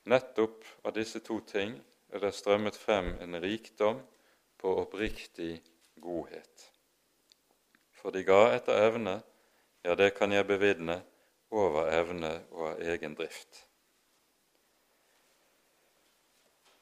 [0.09, 1.75] Nettopp av disse to ting
[2.09, 4.01] er det strømmet frem en rikdom
[4.57, 5.59] på oppriktig
[6.01, 6.65] godhet.
[8.01, 9.19] For de ga etter evne,
[9.85, 11.03] ja, det kan jeg bevitne,
[11.53, 13.59] over evne og av egen drift.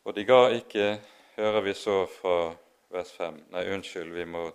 [0.04, 0.96] Og de ga ikke,
[1.36, 2.56] hører vi så fra
[2.90, 4.48] vers 5 Nei, unnskyld, vi må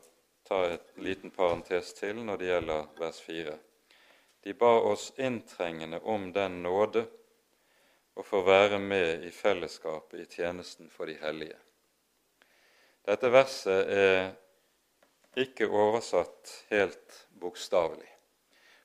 [0.46, 3.54] ta et liten parentes til når det gjelder vers 4.
[4.42, 7.04] De ba oss inntrengende om den nåde
[8.16, 11.58] å få være med i fellesskapet i tjenesten for de hellige.
[13.06, 14.20] Dette verset er
[15.38, 18.10] ikke oversatt helt bokstavelig.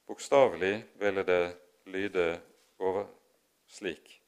[0.06, 1.44] Bokstavelig ville det
[1.90, 2.32] lyde
[2.78, 3.08] over
[3.72, 4.20] slik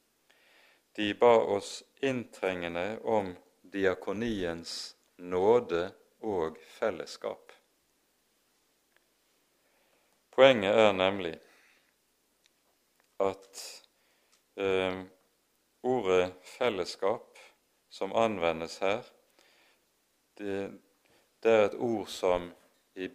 [0.96, 7.51] De ba oss inntrengende om diakoniens nåde og fellesskap.
[10.35, 11.33] Poenget er nemlig
[13.23, 13.61] at
[14.57, 15.03] eh,
[15.83, 17.39] ordet 'fellesskap'
[17.89, 19.03] som anvendes her,
[20.37, 20.71] det,
[21.43, 22.51] det er et ord som
[22.95, 23.07] i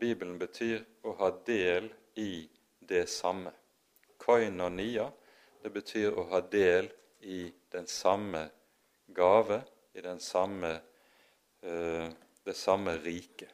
[0.00, 3.52] Bibelen betyr å ha del i det samme.
[4.18, 5.10] Koinonia,
[5.62, 8.46] det betyr å ha del i den samme
[9.06, 10.80] gave, i den samme,
[11.60, 12.08] eh,
[12.44, 13.50] det samme riket.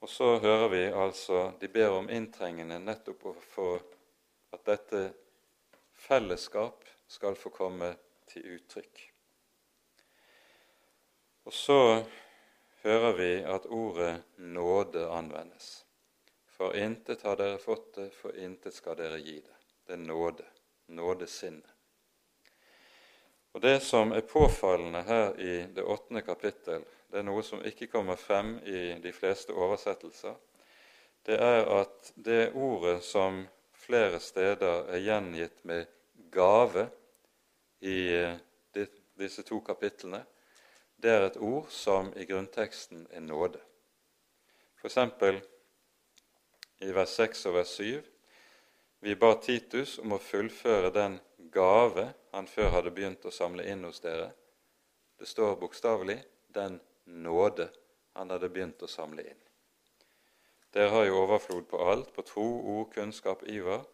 [0.00, 3.84] Og så hører vi altså de ber om inntrengende nettopp for
[4.52, 5.02] at dette
[5.94, 7.92] fellesskap skal få komme
[8.32, 9.04] til uttrykk.
[11.44, 11.78] Og så
[12.82, 15.84] hører vi at ordet nåde anvendes.
[16.50, 19.56] For intet har dere fått det, for intet skal dere gi det.
[19.86, 20.51] Det er nåde.
[20.92, 21.68] Nådesinnet.
[23.52, 27.90] Og Det som er påfallende her i det åttende kapittel, det er noe som ikke
[27.92, 30.34] kommer frem i de fleste oversettelser,
[31.26, 33.42] det er at det ordet som
[33.76, 35.84] flere steder er gjengitt med
[36.32, 36.86] gave
[37.80, 40.22] i eh, disse to kapitlene,
[40.96, 43.60] det er et ord som i grunnteksten er nåde.
[44.80, 44.98] F.eks.
[46.80, 48.11] i vers 6 og vers 7
[49.02, 51.18] vi ba Titus om å fullføre den
[51.54, 54.30] gave han før hadde begynt å samle inn hos dere.
[55.18, 57.68] Det står bokstavelig 'den nåde
[58.14, 59.48] han hadde begynt å samle inn'.
[60.72, 63.84] Dere har jo overflod på alt, på tro, ord, kunnskap, iver,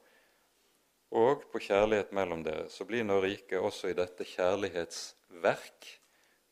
[1.11, 2.69] og på kjærlighet mellom dere.
[2.69, 5.99] Så blir nå riket også i dette kjærlighetsverk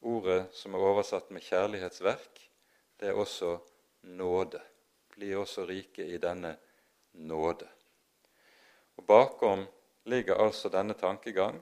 [0.07, 2.43] Ordet som er oversatt med 'kjærlighetsverk',
[3.01, 3.59] det er også
[4.03, 4.61] nåde.
[5.11, 6.57] Blir også rike i denne
[7.13, 7.69] nåde.
[8.97, 9.67] Og Bakom
[10.05, 11.59] ligger altså denne tankegang.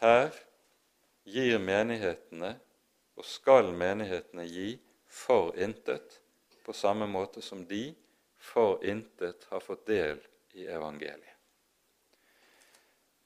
[0.00, 0.34] Her
[1.24, 2.56] gir menighetene,
[3.16, 4.74] og skal menighetene gi,
[5.06, 6.20] for intet,
[6.66, 7.94] på samme måte som de
[8.36, 10.20] for intet har fått del
[10.58, 11.32] i evangeliet.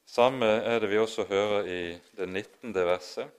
[0.07, 1.83] Samme er det vi også hører i
[2.19, 2.75] det 19.
[2.75, 3.31] verset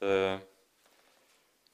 [0.00, 0.38] Eh,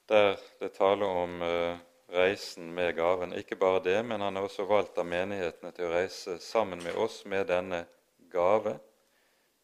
[0.09, 1.79] der det taler om eh,
[2.17, 3.35] reisen med gaven.
[3.37, 6.97] Ikke bare det, men han har også valgt av menighetene til å reise sammen med
[6.97, 7.85] oss med denne
[8.33, 8.79] gave.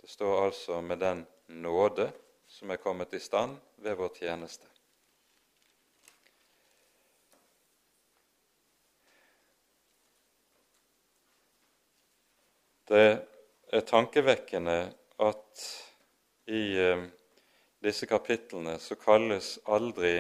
[0.01, 2.11] Det står altså med den nåde
[2.47, 4.69] som er kommet i stand ved vår tjeneste.
[12.93, 13.07] Det
[13.73, 14.77] er tankevekkende
[15.25, 15.67] at
[16.53, 17.05] i eh,
[17.81, 20.19] disse kapitlene så kalles aldri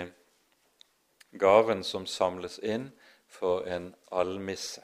[1.32, 2.90] gaven som samles inn,
[3.32, 4.82] for en almisse.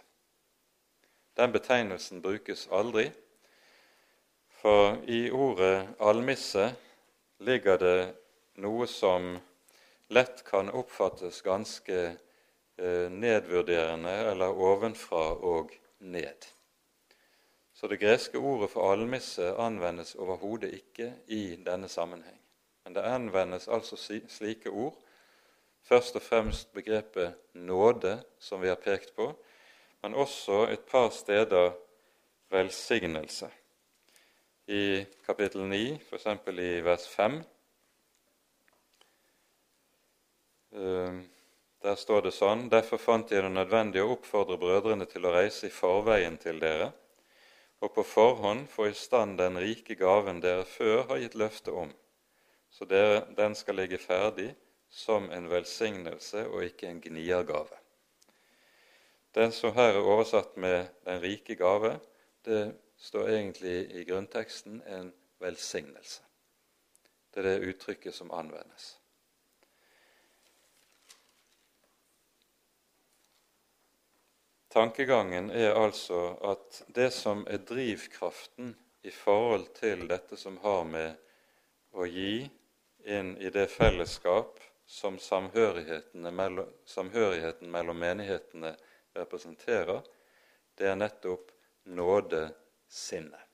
[1.36, 3.10] Den betegnelsen brukes aldri,
[4.60, 6.70] for i ordet almisse
[7.38, 7.98] ligger det
[8.58, 9.36] noe som
[10.08, 16.48] lett kan oppfattes ganske eh, nedvurderende eller ovenfra og ned.
[17.74, 22.40] Så det greske ordet for almisse anvendes overhodet ikke i denne sammenheng.
[22.84, 24.96] Men det anvendes altså slike ord,
[25.88, 29.30] først og fremst begrepet nåde, som vi har pekt på,
[30.02, 31.72] men også et par steder
[32.52, 33.48] velsignelse.
[34.68, 36.26] I kapittel 9, f.eks.
[36.48, 37.38] i vers 5,
[40.72, 41.20] eh,
[41.82, 45.70] der står det sånn Derfor fant jeg det nødvendig å oppfordre brødrene til å reise
[45.70, 46.90] i forveien til dere,
[47.80, 51.94] og på forhånd få i stand den rike gaven dere før har gitt løfte om
[52.70, 54.50] så dere, den skal ligge ferdig
[54.90, 57.76] som en velsignelse og ikke en gniergave.
[59.34, 61.98] Den som her er oversatt med 'den rike gave',
[62.44, 66.22] det står egentlig i grunnteksten en velsignelse.
[67.34, 68.98] Det er det uttrykket som anvendes.
[74.70, 81.14] Tankegangen er altså at det som er drivkraften i forhold til dette som har med
[81.92, 82.50] å gi
[83.08, 88.74] inn i det fellesskap som mellom, samhørigheten mellom menighetene
[89.16, 90.02] representerer,
[90.74, 91.52] det er nettopp
[91.84, 93.44] nådesinnet.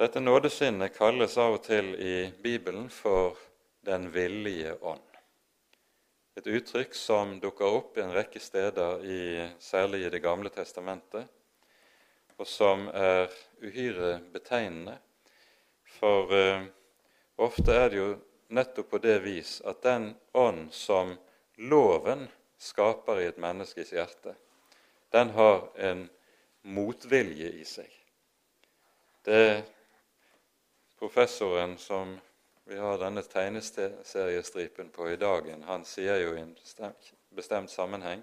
[0.00, 3.36] Dette nådesinnet kalles av og til i Bibelen for
[3.84, 5.14] Den villige ånd
[6.34, 11.28] et uttrykk som dukker opp i en rekke steder, i, særlig i Det gamle testamentet,
[12.34, 13.30] og som er
[13.62, 14.96] uhyre betegnende.
[16.00, 16.64] For eh,
[17.38, 18.08] ofte er det jo
[18.48, 21.14] nettopp på det vis at den ånd som
[21.56, 22.26] loven
[22.58, 24.34] skaper i et menneskes hjerte,
[25.14, 26.08] den har en
[26.62, 27.90] motvilje i seg.
[29.24, 29.62] Det er
[30.98, 32.16] professoren som
[32.64, 36.54] vi har denne tegneseriestripen på i dagen, han sier jo i en
[37.34, 38.22] bestemt sammenheng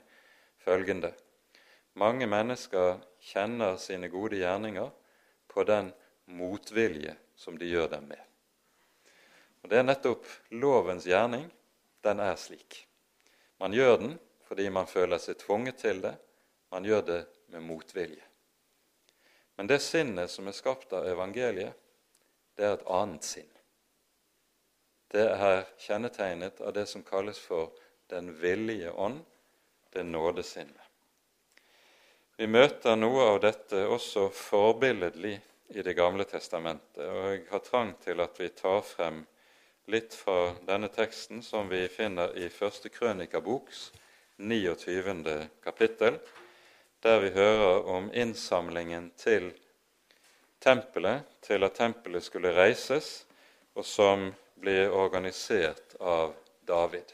[0.65, 1.13] følgende
[1.93, 4.87] Mange mennesker kjenner sine gode gjerninger
[5.51, 5.91] på den
[6.25, 8.30] motvilje som de gjør dem med.
[9.61, 11.45] Og Det er nettopp lovens gjerning.
[12.01, 12.87] Den er slik.
[13.59, 16.15] Man gjør den fordi man føler seg tvunget til det.
[16.71, 17.21] Man gjør det
[17.53, 18.25] med motvilje.
[19.55, 21.77] Men det sinnet som er skapt av evangeliet,
[22.57, 23.51] det er et annet sinn
[25.11, 27.71] det er kjennetegnet av det som kalles for
[28.11, 29.19] den villige ånd,
[29.91, 30.87] det nådesinnet.
[32.39, 35.35] Vi møter noe av dette også forbilledlig
[35.71, 39.21] i Det gamle testamentet, og jeg har trang til at vi tar frem
[39.85, 43.91] litt fra denne teksten som vi finner i første krønikaboks
[44.37, 45.47] 29.
[45.63, 46.19] kapittel,
[47.01, 49.51] der vi hører om innsamlingen til
[50.61, 53.25] tempelet, til at tempelet skulle reises,
[53.73, 54.29] og som
[54.61, 56.35] ble organisert av
[56.67, 57.13] David.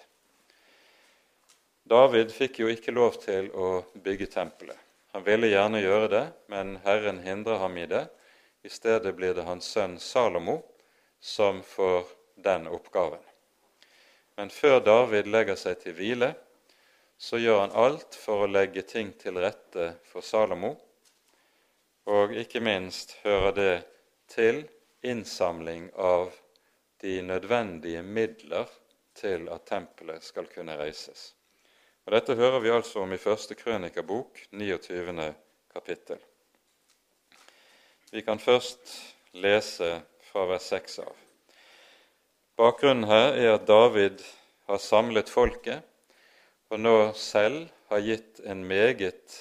[1.88, 4.76] David fikk jo ikke lov til å bygge tempelet.
[5.16, 8.04] Han ville gjerne gjøre det, men Herren hindrer ham i det.
[8.68, 10.60] I stedet blir det hans sønn Salomo
[11.24, 13.24] som får den oppgaven.
[14.38, 16.34] Men før David legger seg til hvile,
[17.18, 20.76] så gjør han alt for å legge ting til rette for Salomo,
[22.08, 23.74] og ikke minst hører det
[24.30, 24.62] til
[25.02, 26.30] innsamling av
[27.02, 28.70] de nødvendige midler
[29.18, 31.34] til at tempelet skal kunne reises.
[32.06, 35.34] Og Dette hører vi altså om i første krønikerbok, 29.
[35.74, 36.22] kapittel.
[38.12, 38.94] Vi kan først
[39.34, 39.98] lese
[40.30, 41.27] fra vers 6 av.
[42.58, 44.24] Bakgrunnen her er at David
[44.66, 45.84] har samlet folket,
[46.74, 49.36] og nå selv har gitt en meget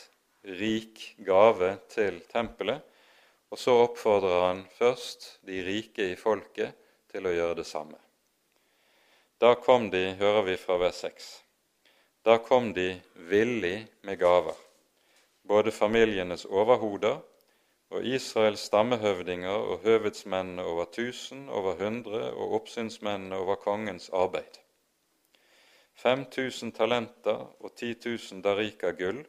[0.61, 2.85] rik gave til tempelet.
[3.48, 6.76] Og så oppfordrer han først de rike i folket
[7.09, 7.96] til å gjøre det samme.
[9.40, 11.31] Da kom de, hører vi fra vers 6,
[12.26, 12.90] da kom de
[13.33, 14.61] villig med gaver,
[15.48, 17.22] både familienes overhoder
[17.90, 24.59] og Israels stammehøvdinger og høvedsmennene over tusen, over hundre og oppsynsmennene over kongens arbeid.
[25.94, 29.22] 5000 talenter og 10 000 darika gull,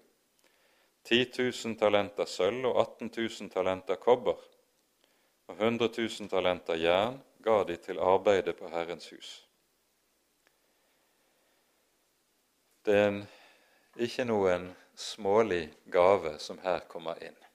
[1.04, 1.26] 10
[1.65, 4.36] 000 talenter sølv og 18 000 talenter kobber,
[5.48, 9.48] og 100 000 talenter jern ga de til arbeidet på Herrens hus.
[12.86, 13.24] Det er en,
[13.96, 17.47] ikke noen smålig gave som her kommer inn.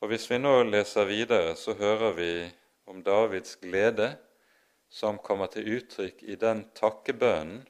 [0.00, 2.30] Og Hvis vi nå leser videre, så hører vi
[2.86, 4.16] om Davids glede
[4.88, 7.62] som kommer til uttrykk i den takkebønnen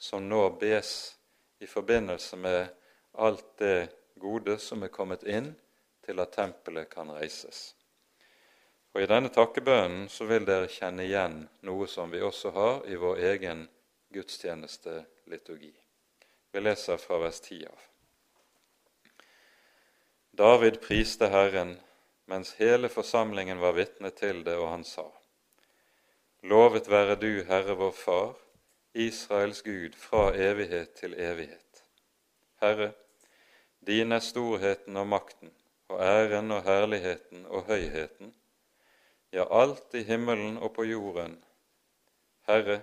[0.00, 1.16] som nå bes
[1.60, 2.68] i forbindelse med
[3.12, 3.90] alt det
[4.20, 5.50] gode som er kommet inn
[6.04, 7.74] til at tempelet kan reises.
[8.94, 12.96] Og I denne takkebønnen så vil dere kjenne igjen noe som vi også har i
[12.98, 13.66] vår egen
[14.14, 15.74] gudstjenesteliturgi.
[16.50, 17.84] Vi leser fra vers 10 av.
[20.40, 21.74] David priste Herren
[22.24, 25.04] mens hele forsamlingen var vitne til det, og han sa:"
[26.48, 28.30] Lovet være du, Herre vår Far,
[28.94, 31.84] Israels Gud, fra evighet til evighet.
[32.62, 32.92] Herre,
[33.86, 35.52] din er storheten og makten,
[35.92, 38.34] og æren og herligheten og høyheten,
[39.32, 41.36] ja, alt i himmelen og på jorden.
[42.48, 42.80] Herre,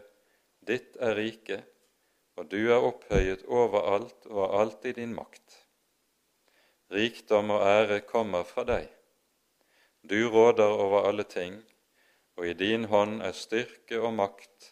[0.67, 1.65] ditt er riket,
[2.35, 5.63] og du er opphøyet over alt og har alltid din makt.
[6.91, 8.87] Rikdom og ære kommer fra deg.
[10.07, 11.57] Du råder over alle ting,
[12.37, 14.69] og i din hånd er styrke og makt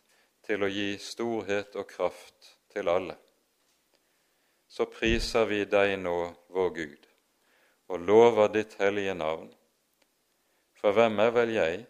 [0.48, 3.18] til å gi storhet og kraft til alle.
[4.68, 6.16] Så priser vi deg nå,
[6.56, 7.10] vår Gud,
[7.92, 9.52] og lover ditt hellige navn
[10.80, 11.84] For hvem er vel jeg,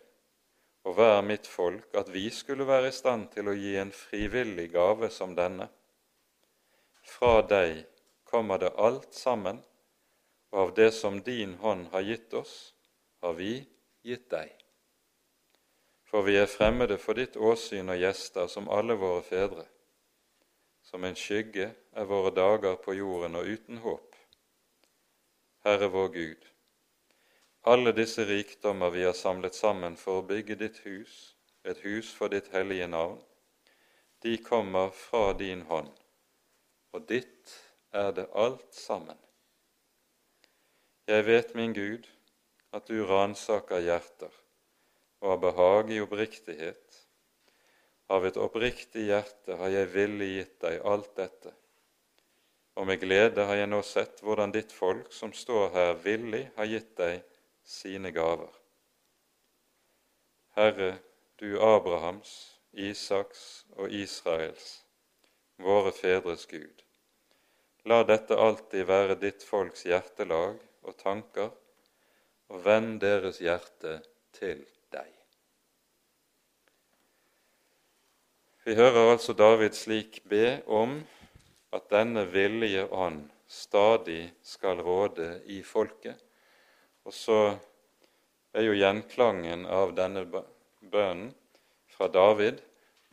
[0.85, 3.91] og hva er mitt folk, at vi skulle være i stand til å gi en
[3.91, 5.67] frivillig gave som denne?
[7.05, 7.83] Fra deg
[8.23, 9.59] kommer det alt sammen,
[10.55, 12.73] og av det som din hånd har gitt oss,
[13.19, 13.65] har vi
[14.07, 14.53] gitt deg.
[16.07, 19.65] For vi er fremmede for ditt åsyn og gjester som alle våre fedre.
[20.79, 24.15] Som en skygge er våre dager på jorden og uten håp.
[25.67, 26.47] Herre vår Gud,
[27.67, 31.35] alle disse rikdommer vi har samlet sammen for å bygge ditt hus,
[31.67, 33.19] et hus for ditt hellige navn,
[34.23, 35.91] de kommer fra din hånd,
[36.95, 37.59] og ditt
[37.91, 39.24] er det alt sammen.
[41.07, 42.07] Jeg vet, min Gud,
[42.73, 44.31] at du ransaker hjerter
[45.21, 47.03] og har behag i oppriktighet.
[48.09, 51.53] Av et oppriktig hjerte har jeg villig gitt deg alt dette
[52.75, 56.67] og med glede har jeg nå sett hvordan ditt folk som står her, villig har
[56.67, 57.21] gitt deg
[57.63, 58.51] sine gaver.
[60.55, 60.95] Herre,
[61.39, 62.33] du Abrahams,
[62.71, 64.83] Isaks og Israels,
[65.59, 66.83] våre fedres Gud,
[67.87, 71.51] la dette alltid være ditt folks hjertelag og tanker,
[72.49, 73.99] og vend deres hjerte
[74.35, 74.61] til
[74.93, 75.11] deg.
[78.65, 80.99] Vi hører altså David slik be om
[81.75, 86.17] at denne villige ånd stadig skal råde i folket.
[87.05, 87.39] Og så
[88.55, 91.33] er jo gjenklangen av denne bønnen
[91.91, 92.61] fra David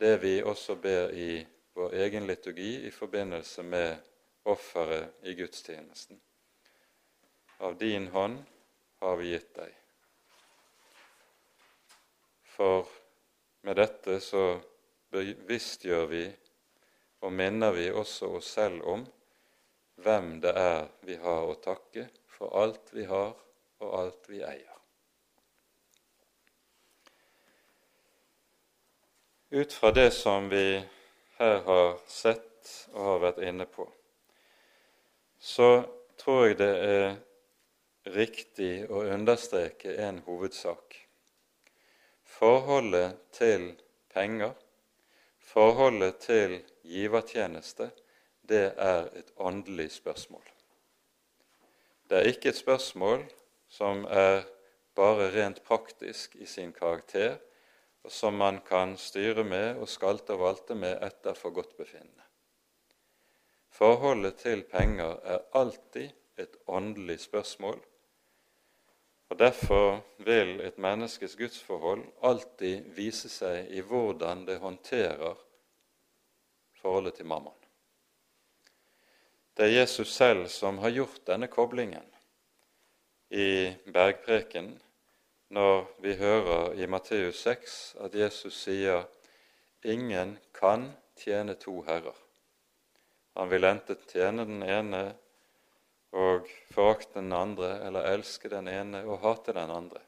[0.01, 1.43] det vi også ber i
[1.77, 3.95] vår egen liturgi i forbindelse med
[4.49, 6.19] offeret i gudstjenesten.
[7.63, 8.43] Av din hånd
[8.99, 9.71] har vi gitt deg.
[12.55, 12.89] For
[13.63, 14.43] med dette så
[15.15, 16.25] bevisstgjør vi
[17.23, 19.07] og minner vi også oss selv om
[20.03, 24.79] hvem det er vi har å takke for alt vi har og alt vi eier.
[29.55, 30.81] Ut fra det som vi
[31.39, 33.87] her har sett og har vært inne på,
[35.39, 35.77] så
[36.19, 37.13] tror jeg det er
[38.05, 40.97] riktig å understreke en hovedsak.
[42.23, 43.73] Forholdet til
[44.13, 44.53] penger,
[45.39, 47.91] forholdet til givertjeneste,
[48.49, 50.43] det er et åndelig spørsmål.
[52.09, 53.23] Det er ikke et spørsmål
[53.71, 54.43] som er
[54.95, 57.37] bare rent praktisk i sin karakter,
[58.03, 62.23] og som man kan styre med og skalte og valte med etter forgodtbefinnende.
[63.73, 67.79] Forholdet til penger er alltid et åndelig spørsmål,
[69.29, 75.39] og Derfor vil et menneskes gudsforhold alltid vise seg i hvordan det håndterer
[76.81, 77.55] forholdet til mammon.
[79.57, 82.05] Det er Jesus selv som har gjort denne koblingen
[83.29, 84.73] i bergpreken
[85.53, 89.05] når vi hører i Matteus 6 at Jesus sier
[89.85, 92.15] ingen kan tjene to herrer.
[93.37, 95.03] Han vil enten tjene den ene
[96.13, 100.01] og forakte den andre, eller elske den ene og hate den andre.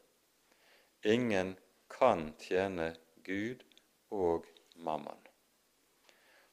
[1.06, 1.56] Ingen
[1.90, 2.94] kan tjene
[3.26, 3.64] Gud
[4.14, 4.46] og
[4.76, 5.18] mammon.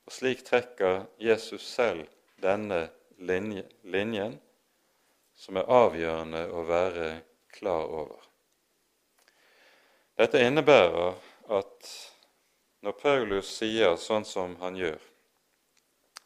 [0.07, 2.09] Og Slik trekker Jesus selv
[2.42, 2.88] denne
[3.18, 4.38] linje, linjen,
[5.36, 7.12] som er avgjørende å være
[7.53, 8.24] klar over.
[10.16, 11.16] Dette innebærer
[11.53, 11.92] at
[12.82, 15.12] når Paulus sier sånn som han gjør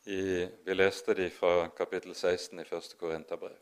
[0.06, 3.56] i, Vi leste de fra kapittel 16 i første Korinterbrev.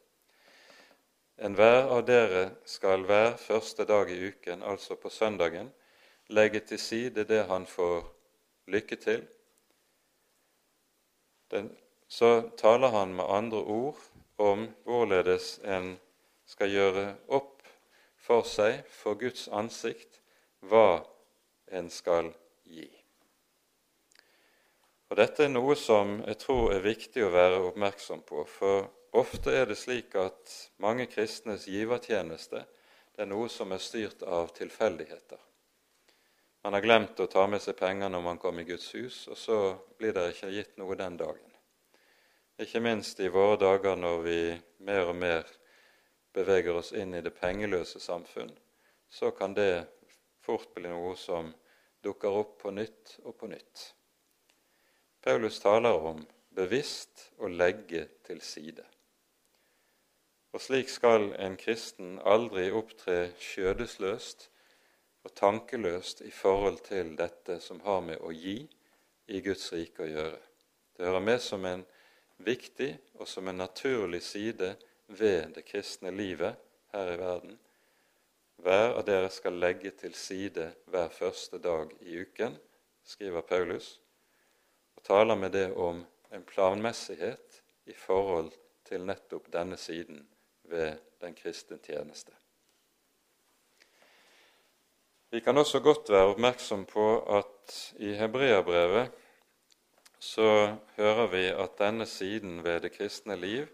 [1.40, 5.70] Enhver av dere skal hver første dag i uken, altså på søndagen,
[6.28, 8.05] legge til side det han får
[8.68, 9.24] lykke til,
[11.51, 11.70] den,
[12.09, 13.99] så taler han med andre ord
[14.38, 15.95] om hvorledes en
[16.47, 17.62] skal gjøre opp
[18.16, 20.20] for seg, for Guds ansikt,
[20.61, 21.05] hva
[21.72, 22.32] en skal
[22.64, 23.03] gi.
[25.14, 29.52] Og Dette er noe som jeg tror er viktig å være oppmerksom på, for ofte
[29.54, 32.64] er det slik at mange kristnes givertjeneste
[33.14, 35.38] det er noe som er styrt av tilfeldigheter.
[36.66, 39.38] Man har glemt å ta med seg penger når man kommer i Guds hus, og
[39.38, 39.60] så
[40.02, 41.56] blir det ikke gitt noe den dagen.
[42.58, 44.38] Ikke minst i våre dager når vi
[44.82, 45.46] mer og mer
[46.34, 48.50] beveger oss inn i det pengeløse samfunn,
[49.06, 49.84] så kan det
[50.42, 51.54] fort bli noe som
[52.02, 53.92] dukker opp på nytt og på nytt.
[55.25, 56.18] Paulus taler om
[56.53, 58.85] bevisst å legge til side.
[60.53, 64.51] Og slik skal en kristen aldri opptre skjødesløst
[65.25, 68.59] og tankeløst i forhold til dette som har med å gi
[69.33, 70.43] i Guds rike å gjøre.
[70.93, 71.87] Det hører med som en
[72.45, 74.75] viktig og som en naturlig side
[75.09, 76.61] ved det kristne livet
[76.93, 77.59] her i verden.
[78.61, 82.61] hver av dere skal legge til side hver første dag i uken,
[83.05, 84.01] skriver Paulus,
[85.05, 88.52] taler med det om en planmessighet i forhold
[88.88, 90.24] til nettopp denne siden
[90.70, 92.32] ved den kristne tjeneste.
[95.30, 99.11] Vi kan også godt være oppmerksom på at i Hebreabrevet
[100.18, 103.66] så hører vi at denne siden ved det kristne liv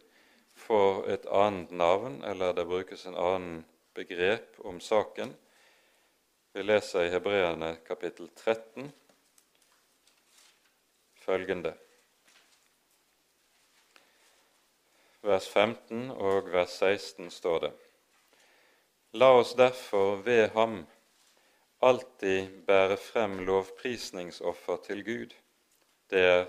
[0.57, 3.61] får et annet navn, eller det brukes en annen
[3.95, 5.35] begrep om saken.
[6.53, 8.91] Vi leser i Hebreerne kapittel 13
[11.31, 11.77] følgende
[15.23, 17.71] Vers 15 og vers 16 står det:"
[19.21, 20.87] La oss derfor ved ham
[21.83, 25.35] alltid bære frem lovprisningsoffer til Gud.
[26.11, 26.47] Det er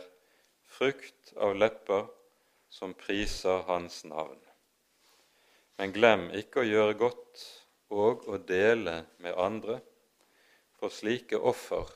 [0.78, 2.08] frukt av lepper
[2.70, 4.40] som priser Hans navn.
[5.78, 7.46] Men glem ikke å gjøre godt
[7.90, 9.78] og å dele med andre,
[10.80, 11.92] for slike offer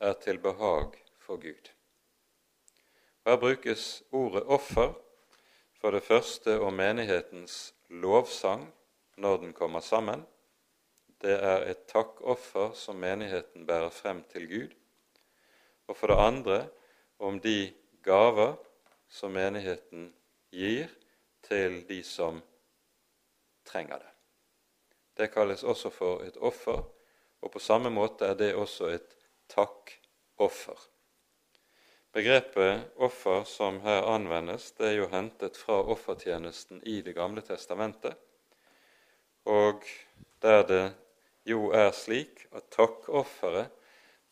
[0.00, 0.99] er til behag
[1.30, 1.70] for Gud.
[3.24, 4.96] Her brukes ordet offer
[5.78, 7.70] for det første om menighetens
[8.02, 8.64] lovsang
[9.16, 10.26] når den kommer sammen.
[11.22, 14.74] Det er et takkoffer som menigheten bærer frem til Gud.
[15.86, 16.58] Og for det andre
[17.18, 17.72] om de
[18.02, 18.56] gaver
[19.08, 20.10] som menigheten
[20.50, 20.90] gir
[21.46, 22.42] til de som
[23.64, 24.14] trenger det.
[25.14, 26.82] Det kalles også for et offer,
[27.40, 29.14] og på samme måte er det også et
[29.46, 30.90] takkoffer.
[32.12, 38.16] Begrepet offer som her anvendes, det er jo hentet fra offertjenesten i Det gamle testamentet,
[39.46, 39.86] og
[40.42, 40.84] der det
[41.46, 43.70] jo er slik at takkofferet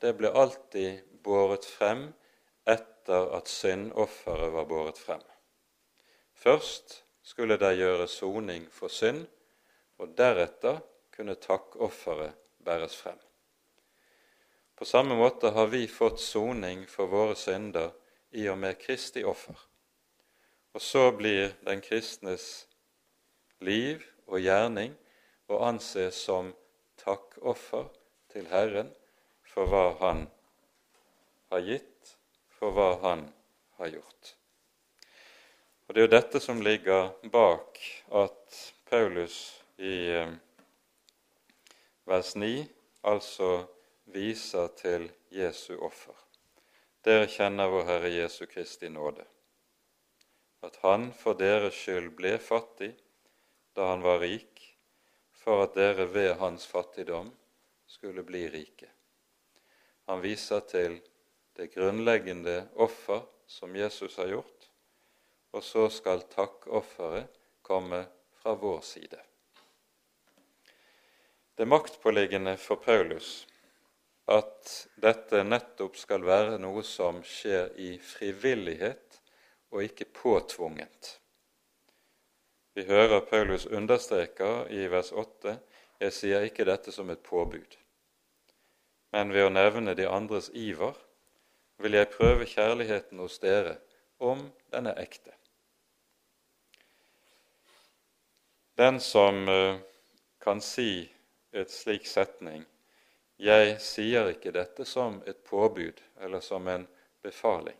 [0.03, 2.09] det ble alltid båret frem
[2.67, 5.23] etter at syndofferet var båret frem.
[6.35, 9.25] Først skulle det gjøre soning for synd,
[9.99, 10.83] og deretter
[11.15, 13.19] kunne takkofferet bæres frem.
[14.79, 17.91] På samme måte har vi fått soning for våre synder
[18.31, 19.57] i og med Kristi offer.
[20.71, 22.45] Og så blir den kristnes
[23.59, 24.93] liv og gjerning
[25.51, 26.53] å anse som
[27.03, 27.89] takkoffer
[28.31, 28.93] til Herren
[29.51, 30.21] for hva Han
[31.51, 32.13] har gitt,
[32.47, 33.25] for hva Han
[33.81, 34.31] har gjort.
[35.89, 37.81] Og Det er jo dette som ligger bak
[38.23, 39.41] at Paulus
[39.83, 40.31] i eh,
[42.07, 42.63] vers 9
[43.03, 43.51] altså
[44.13, 46.15] viser til Jesu offer.
[47.05, 49.25] Dere kjenner vår Herre Jesu Kristi nåde,
[50.63, 52.95] at Han for deres skyld ble fattig
[53.79, 54.65] da han var rik,
[55.31, 57.31] for at dere ved hans fattigdom
[57.87, 58.89] skulle bli rike.
[60.11, 60.99] Han viser til
[61.55, 64.71] det grunnleggende offer som Jesus har gjort,
[65.53, 68.05] og så skal takkofferet komme
[68.43, 69.21] fra vår side.
[71.55, 73.48] Det maktpåliggende for Paulus
[74.29, 79.21] at dette nettopp skal være noe som skjer i frivillighet
[79.73, 81.15] og ikke påtvungent.
[82.77, 85.57] Vi hører Paulus understreker i vers 8
[85.99, 87.73] jeg sier ikke dette som et påbud,
[89.17, 90.95] men ved å nevne de andres iver
[91.83, 93.79] vil jeg prøve kjærligheten hos dere
[94.23, 95.35] om den er ekte.
[98.79, 99.81] Den som eh,
[100.39, 101.09] kan si
[101.51, 102.63] et slik setning
[103.39, 106.87] jeg sier ikke dette som et påbud eller som en
[107.23, 107.77] befaling.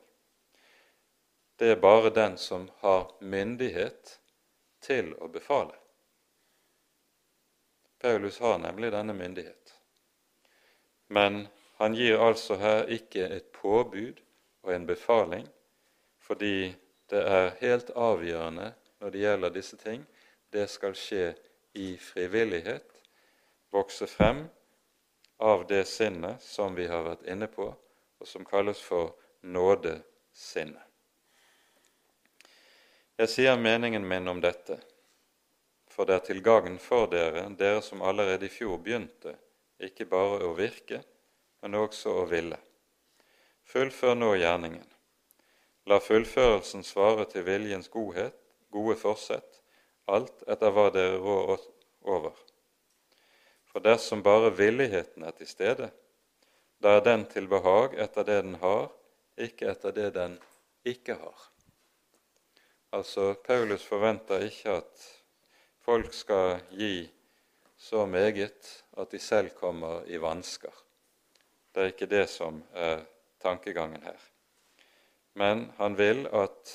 [1.59, 4.21] Det er bare den som har myndighet
[4.81, 5.75] til å befale.
[7.99, 9.75] Paulus har nemlig denne myndighet.
[11.11, 11.49] Men
[11.83, 14.21] han gir altså her ikke et påbud
[14.63, 15.49] og en befaling,
[16.23, 16.77] fordi
[17.11, 20.07] det er helt avgjørende når det gjelder disse ting.
[20.53, 21.33] Det skal skje
[21.75, 22.87] i frivillighet,
[23.75, 24.47] vokse frem
[25.39, 27.71] av det sinnet som vi har vært inne på,
[28.19, 30.85] og som kalles for nådesinnet.
[33.19, 34.77] Jeg sier meningen min om dette,
[35.91, 39.35] for det er til gagn for dere, dere som allerede i fjor begynte,
[39.83, 41.01] ikke bare å virke,
[41.63, 42.59] men også å ville.
[43.67, 44.87] Fullfør nå gjerningen.
[45.91, 48.37] La fullførelsen svare til viljens godhet,
[48.71, 49.63] gode forsett,
[50.07, 51.59] alt etter hva dere rår
[52.07, 52.48] over.
[53.79, 55.87] For dersom bare villigheten er til stede,
[56.83, 58.89] da er den til behag etter det den har,
[59.39, 60.33] ikke etter det den
[60.83, 61.45] ikke har.
[62.91, 65.05] Altså, Paulus forventer ikke at
[65.87, 67.07] folk skal gi
[67.77, 70.75] så meget at de selv kommer i vansker.
[71.71, 73.07] Det er ikke det som er
[73.39, 74.19] tankegangen her.
[75.39, 76.75] Men han vil at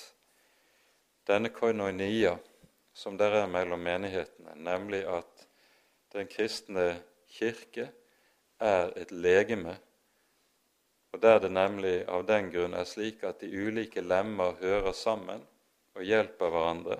[1.27, 2.37] denne koinonia
[2.93, 5.32] som der er mellom menighetene, nemlig at
[6.13, 6.87] den kristne
[7.33, 7.89] kirke
[8.61, 9.75] er et legeme,
[11.13, 15.43] og der det nemlig av den grunn er slik at de ulike lemmer hører sammen
[15.93, 16.97] og hjelper hverandre,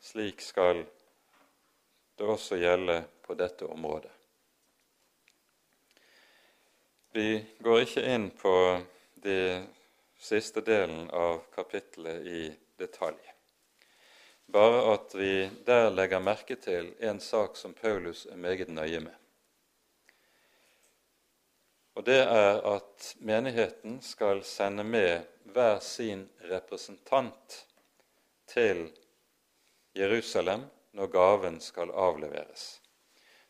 [0.00, 0.84] slik skal
[2.18, 4.12] det også gjelde på dette området.
[7.10, 8.54] Vi går ikke inn på
[9.24, 9.66] den
[10.20, 12.42] siste delen av kapittelet i
[12.78, 13.18] detalj.
[14.50, 19.14] Bare at vi der legger merke til en sak som Paulus er meget nøye med.
[21.94, 25.22] Og det er at menigheten skal sende med
[25.54, 27.66] hver sin representant
[28.46, 28.88] til
[29.96, 32.80] Jerusalem når gaven skal avleveres.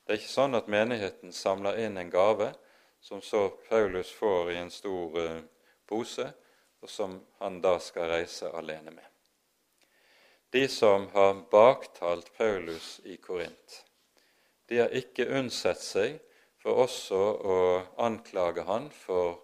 [0.04, 2.52] Det er ikke sånn at menigheten samler inn en gave
[3.00, 5.40] som så Paulus får i en stor uh,
[5.88, 6.26] pose,
[6.80, 9.09] og som han da skal reise alene med.
[10.50, 13.84] De som har baktalt Paulus i Korint,
[14.66, 16.16] de har ikke unnsett seg
[16.58, 17.20] for også
[17.54, 17.58] å
[18.02, 19.36] anklage han for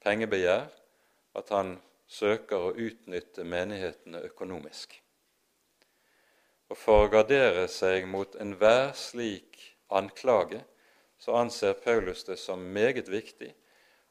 [0.00, 0.70] pengebegjær,
[1.36, 1.74] at han
[2.08, 4.96] søker å utnytte menighetene økonomisk.
[6.72, 9.60] Og For å gardere seg mot enhver slik
[9.92, 10.62] anklage
[11.20, 13.52] så anser Paulus det som meget viktig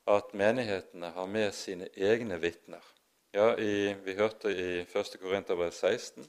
[0.05, 2.85] at menighetene har med sine egne vitner.
[3.35, 5.17] Ja, i, Vi hørte i 1.
[5.19, 6.23] Korinterbrev 16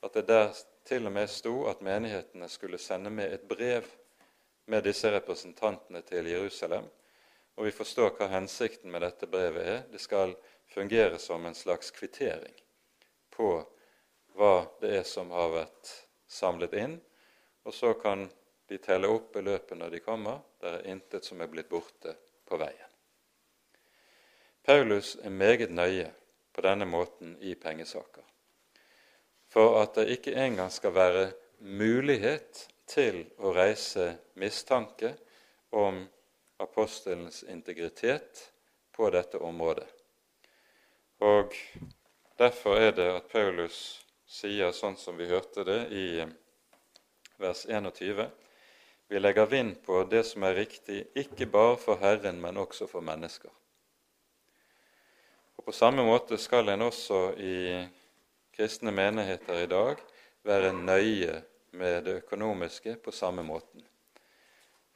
[0.00, 0.54] at det der
[0.88, 3.84] til og med sto at menighetene skulle sende med et brev
[4.64, 6.88] med disse representantene til Jerusalem.
[7.60, 9.84] Og vi forstår hva hensikten med dette brevet er.
[9.92, 10.32] Det skal
[10.72, 12.56] fungere som en slags kvittering
[13.36, 13.52] på
[14.32, 15.94] hva det er som har vært
[16.24, 17.00] samlet inn,
[17.68, 18.30] og så kan
[18.72, 20.40] de telle opp beløpet når de kommer.
[20.56, 22.16] Det er intet som er blitt borte
[22.48, 22.94] på veien.
[24.64, 26.14] Paulus er meget nøye
[26.56, 28.24] på denne måten i pengesaker,
[29.52, 31.26] for at det ikke engang skal være
[31.60, 35.12] mulighet til å reise mistanke
[35.76, 36.00] om
[36.62, 38.46] apostelens integritet
[38.96, 39.88] på dette området.
[41.20, 41.52] Og
[42.38, 43.76] Derfor er det at Paulus
[44.28, 46.08] sier sånn som vi hørte det i
[47.40, 48.26] vers 21.
[49.08, 53.00] Vi legger vind på det som er riktig, ikke bare for Herren, men også for
[53.00, 53.48] mennesker.
[55.66, 57.54] På samme måte skal en også i
[58.54, 59.98] kristne menigheter i dag
[60.46, 61.40] være nøye
[61.74, 63.82] med det økonomiske på samme måten.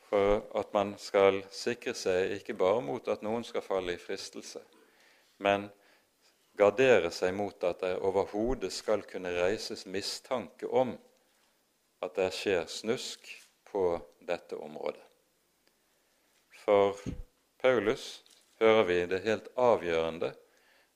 [0.06, 4.62] For at man skal sikre seg ikke bare mot at noen skal falle i fristelse,
[5.42, 5.64] men
[6.54, 10.92] gardere seg mot at det overhodet skal kunne reises mistanke om
[11.98, 13.26] at det skjer snusk
[13.72, 15.02] på dette området.
[16.62, 16.94] For
[17.58, 18.22] Paulus
[18.62, 20.30] hører vi det helt avgjørende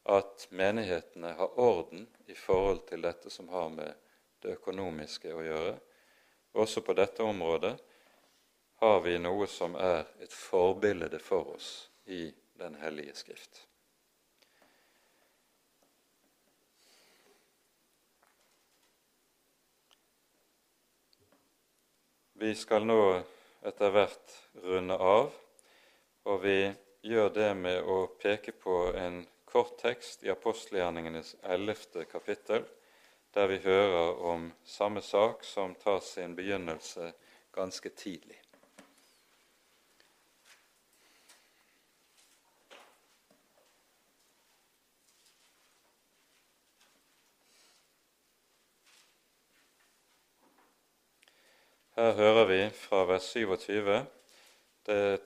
[0.05, 3.93] at menighetene har orden i forhold til dette som har med
[4.45, 5.75] det økonomiske å gjøre.
[6.61, 7.75] Også på dette området
[8.85, 11.71] har vi noe som er et forbilde for oss
[12.05, 13.65] i Den hellige skrift.
[22.39, 23.01] Vi skal nå
[23.67, 25.33] etter hvert runde av,
[26.31, 26.59] og vi
[27.03, 29.25] gjør det med å peke på en
[29.55, 32.65] kort tekst i apostelgjerningenes ellevte kapittel,
[33.35, 37.13] der vi hører om samme sak som tar sin begynnelse
[37.55, 38.41] ganske tidlig.
[51.95, 54.07] Her hører vi fra vers 27
[54.87, 55.21] Det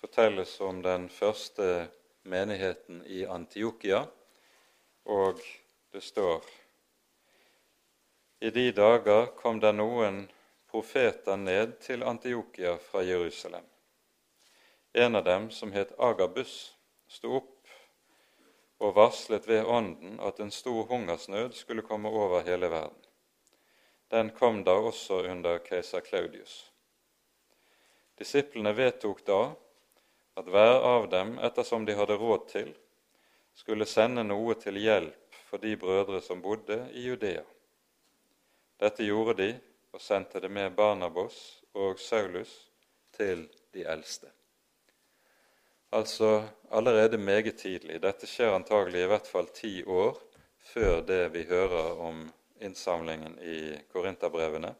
[0.00, 1.86] fortelles om den første
[2.24, 4.06] menigheten i Antiokia,
[5.04, 5.40] og
[5.92, 6.44] det står
[8.44, 10.24] i de dager kom det noen
[10.68, 13.64] profeter ned til Antiokia fra Jerusalem.
[14.92, 16.74] En av dem, som het Agabus,
[17.08, 17.70] sto opp
[18.84, 23.00] og varslet ved Ånden at en stor hungersnød skulle komme over hele verden.
[24.12, 26.70] Den kom da også under keiser Claudius.
[28.18, 29.40] Disiplene vedtok da
[30.34, 32.70] at hver av dem, ettersom de hadde råd til,
[33.54, 37.44] skulle sende noe til hjelp for de brødre som bodde i Judea.
[38.82, 39.50] Dette gjorde de
[39.94, 41.36] og sendte det med Barnabos
[41.78, 42.54] og Saulus
[43.14, 44.30] til de eldste.
[45.94, 46.42] Altså
[46.74, 48.00] allerede meget tidlig.
[48.02, 50.18] Dette skjer antagelig i hvert fall ti år
[50.72, 52.24] før det vi hører om
[52.58, 54.72] innsamlingen i Korinterbrevene.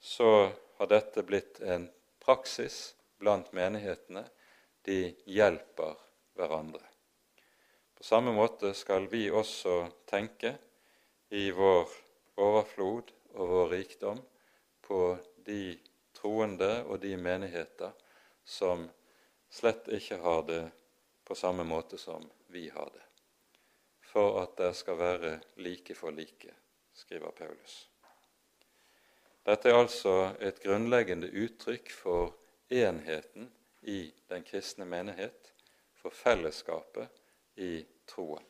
[0.00, 1.88] Så har dette blitt en
[2.20, 4.24] praksis blant menighetene.
[4.82, 5.96] De hjelper
[6.38, 6.82] hverandre.
[7.94, 10.54] På samme måte skal vi også tenke
[11.34, 11.90] i vår
[12.38, 14.20] overflod og vår rikdom
[14.86, 15.00] på
[15.46, 15.74] de
[16.14, 17.92] troende og de menigheter
[18.44, 18.86] som
[19.50, 20.62] slett ikke har det
[21.26, 23.04] på samme måte som vi har det,
[24.00, 26.54] for at det skal være like for like,
[26.94, 27.88] skriver Paulus.
[29.44, 32.32] Dette er altså et grunnleggende uttrykk for
[32.68, 33.50] enheten
[33.80, 35.52] i den kristne menighet,
[35.94, 37.08] for fellesskapet
[37.54, 38.44] i troen,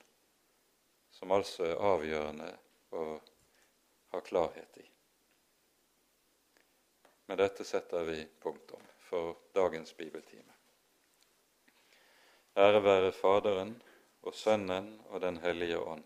[1.10, 2.50] som altså er avgjørende
[2.92, 3.04] å
[4.12, 4.84] ha klarhet i.
[7.28, 10.54] Med dette setter vi punktum for dagens bibeltime.
[12.56, 13.74] Ære være Faderen
[14.22, 16.04] og Sønnen og Den hellige ånd,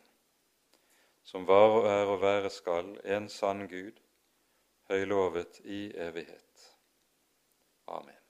[1.24, 3.98] som var og er og være skal en sann Gud,
[4.90, 6.51] høylovet i evighet.
[7.88, 8.21] Amen.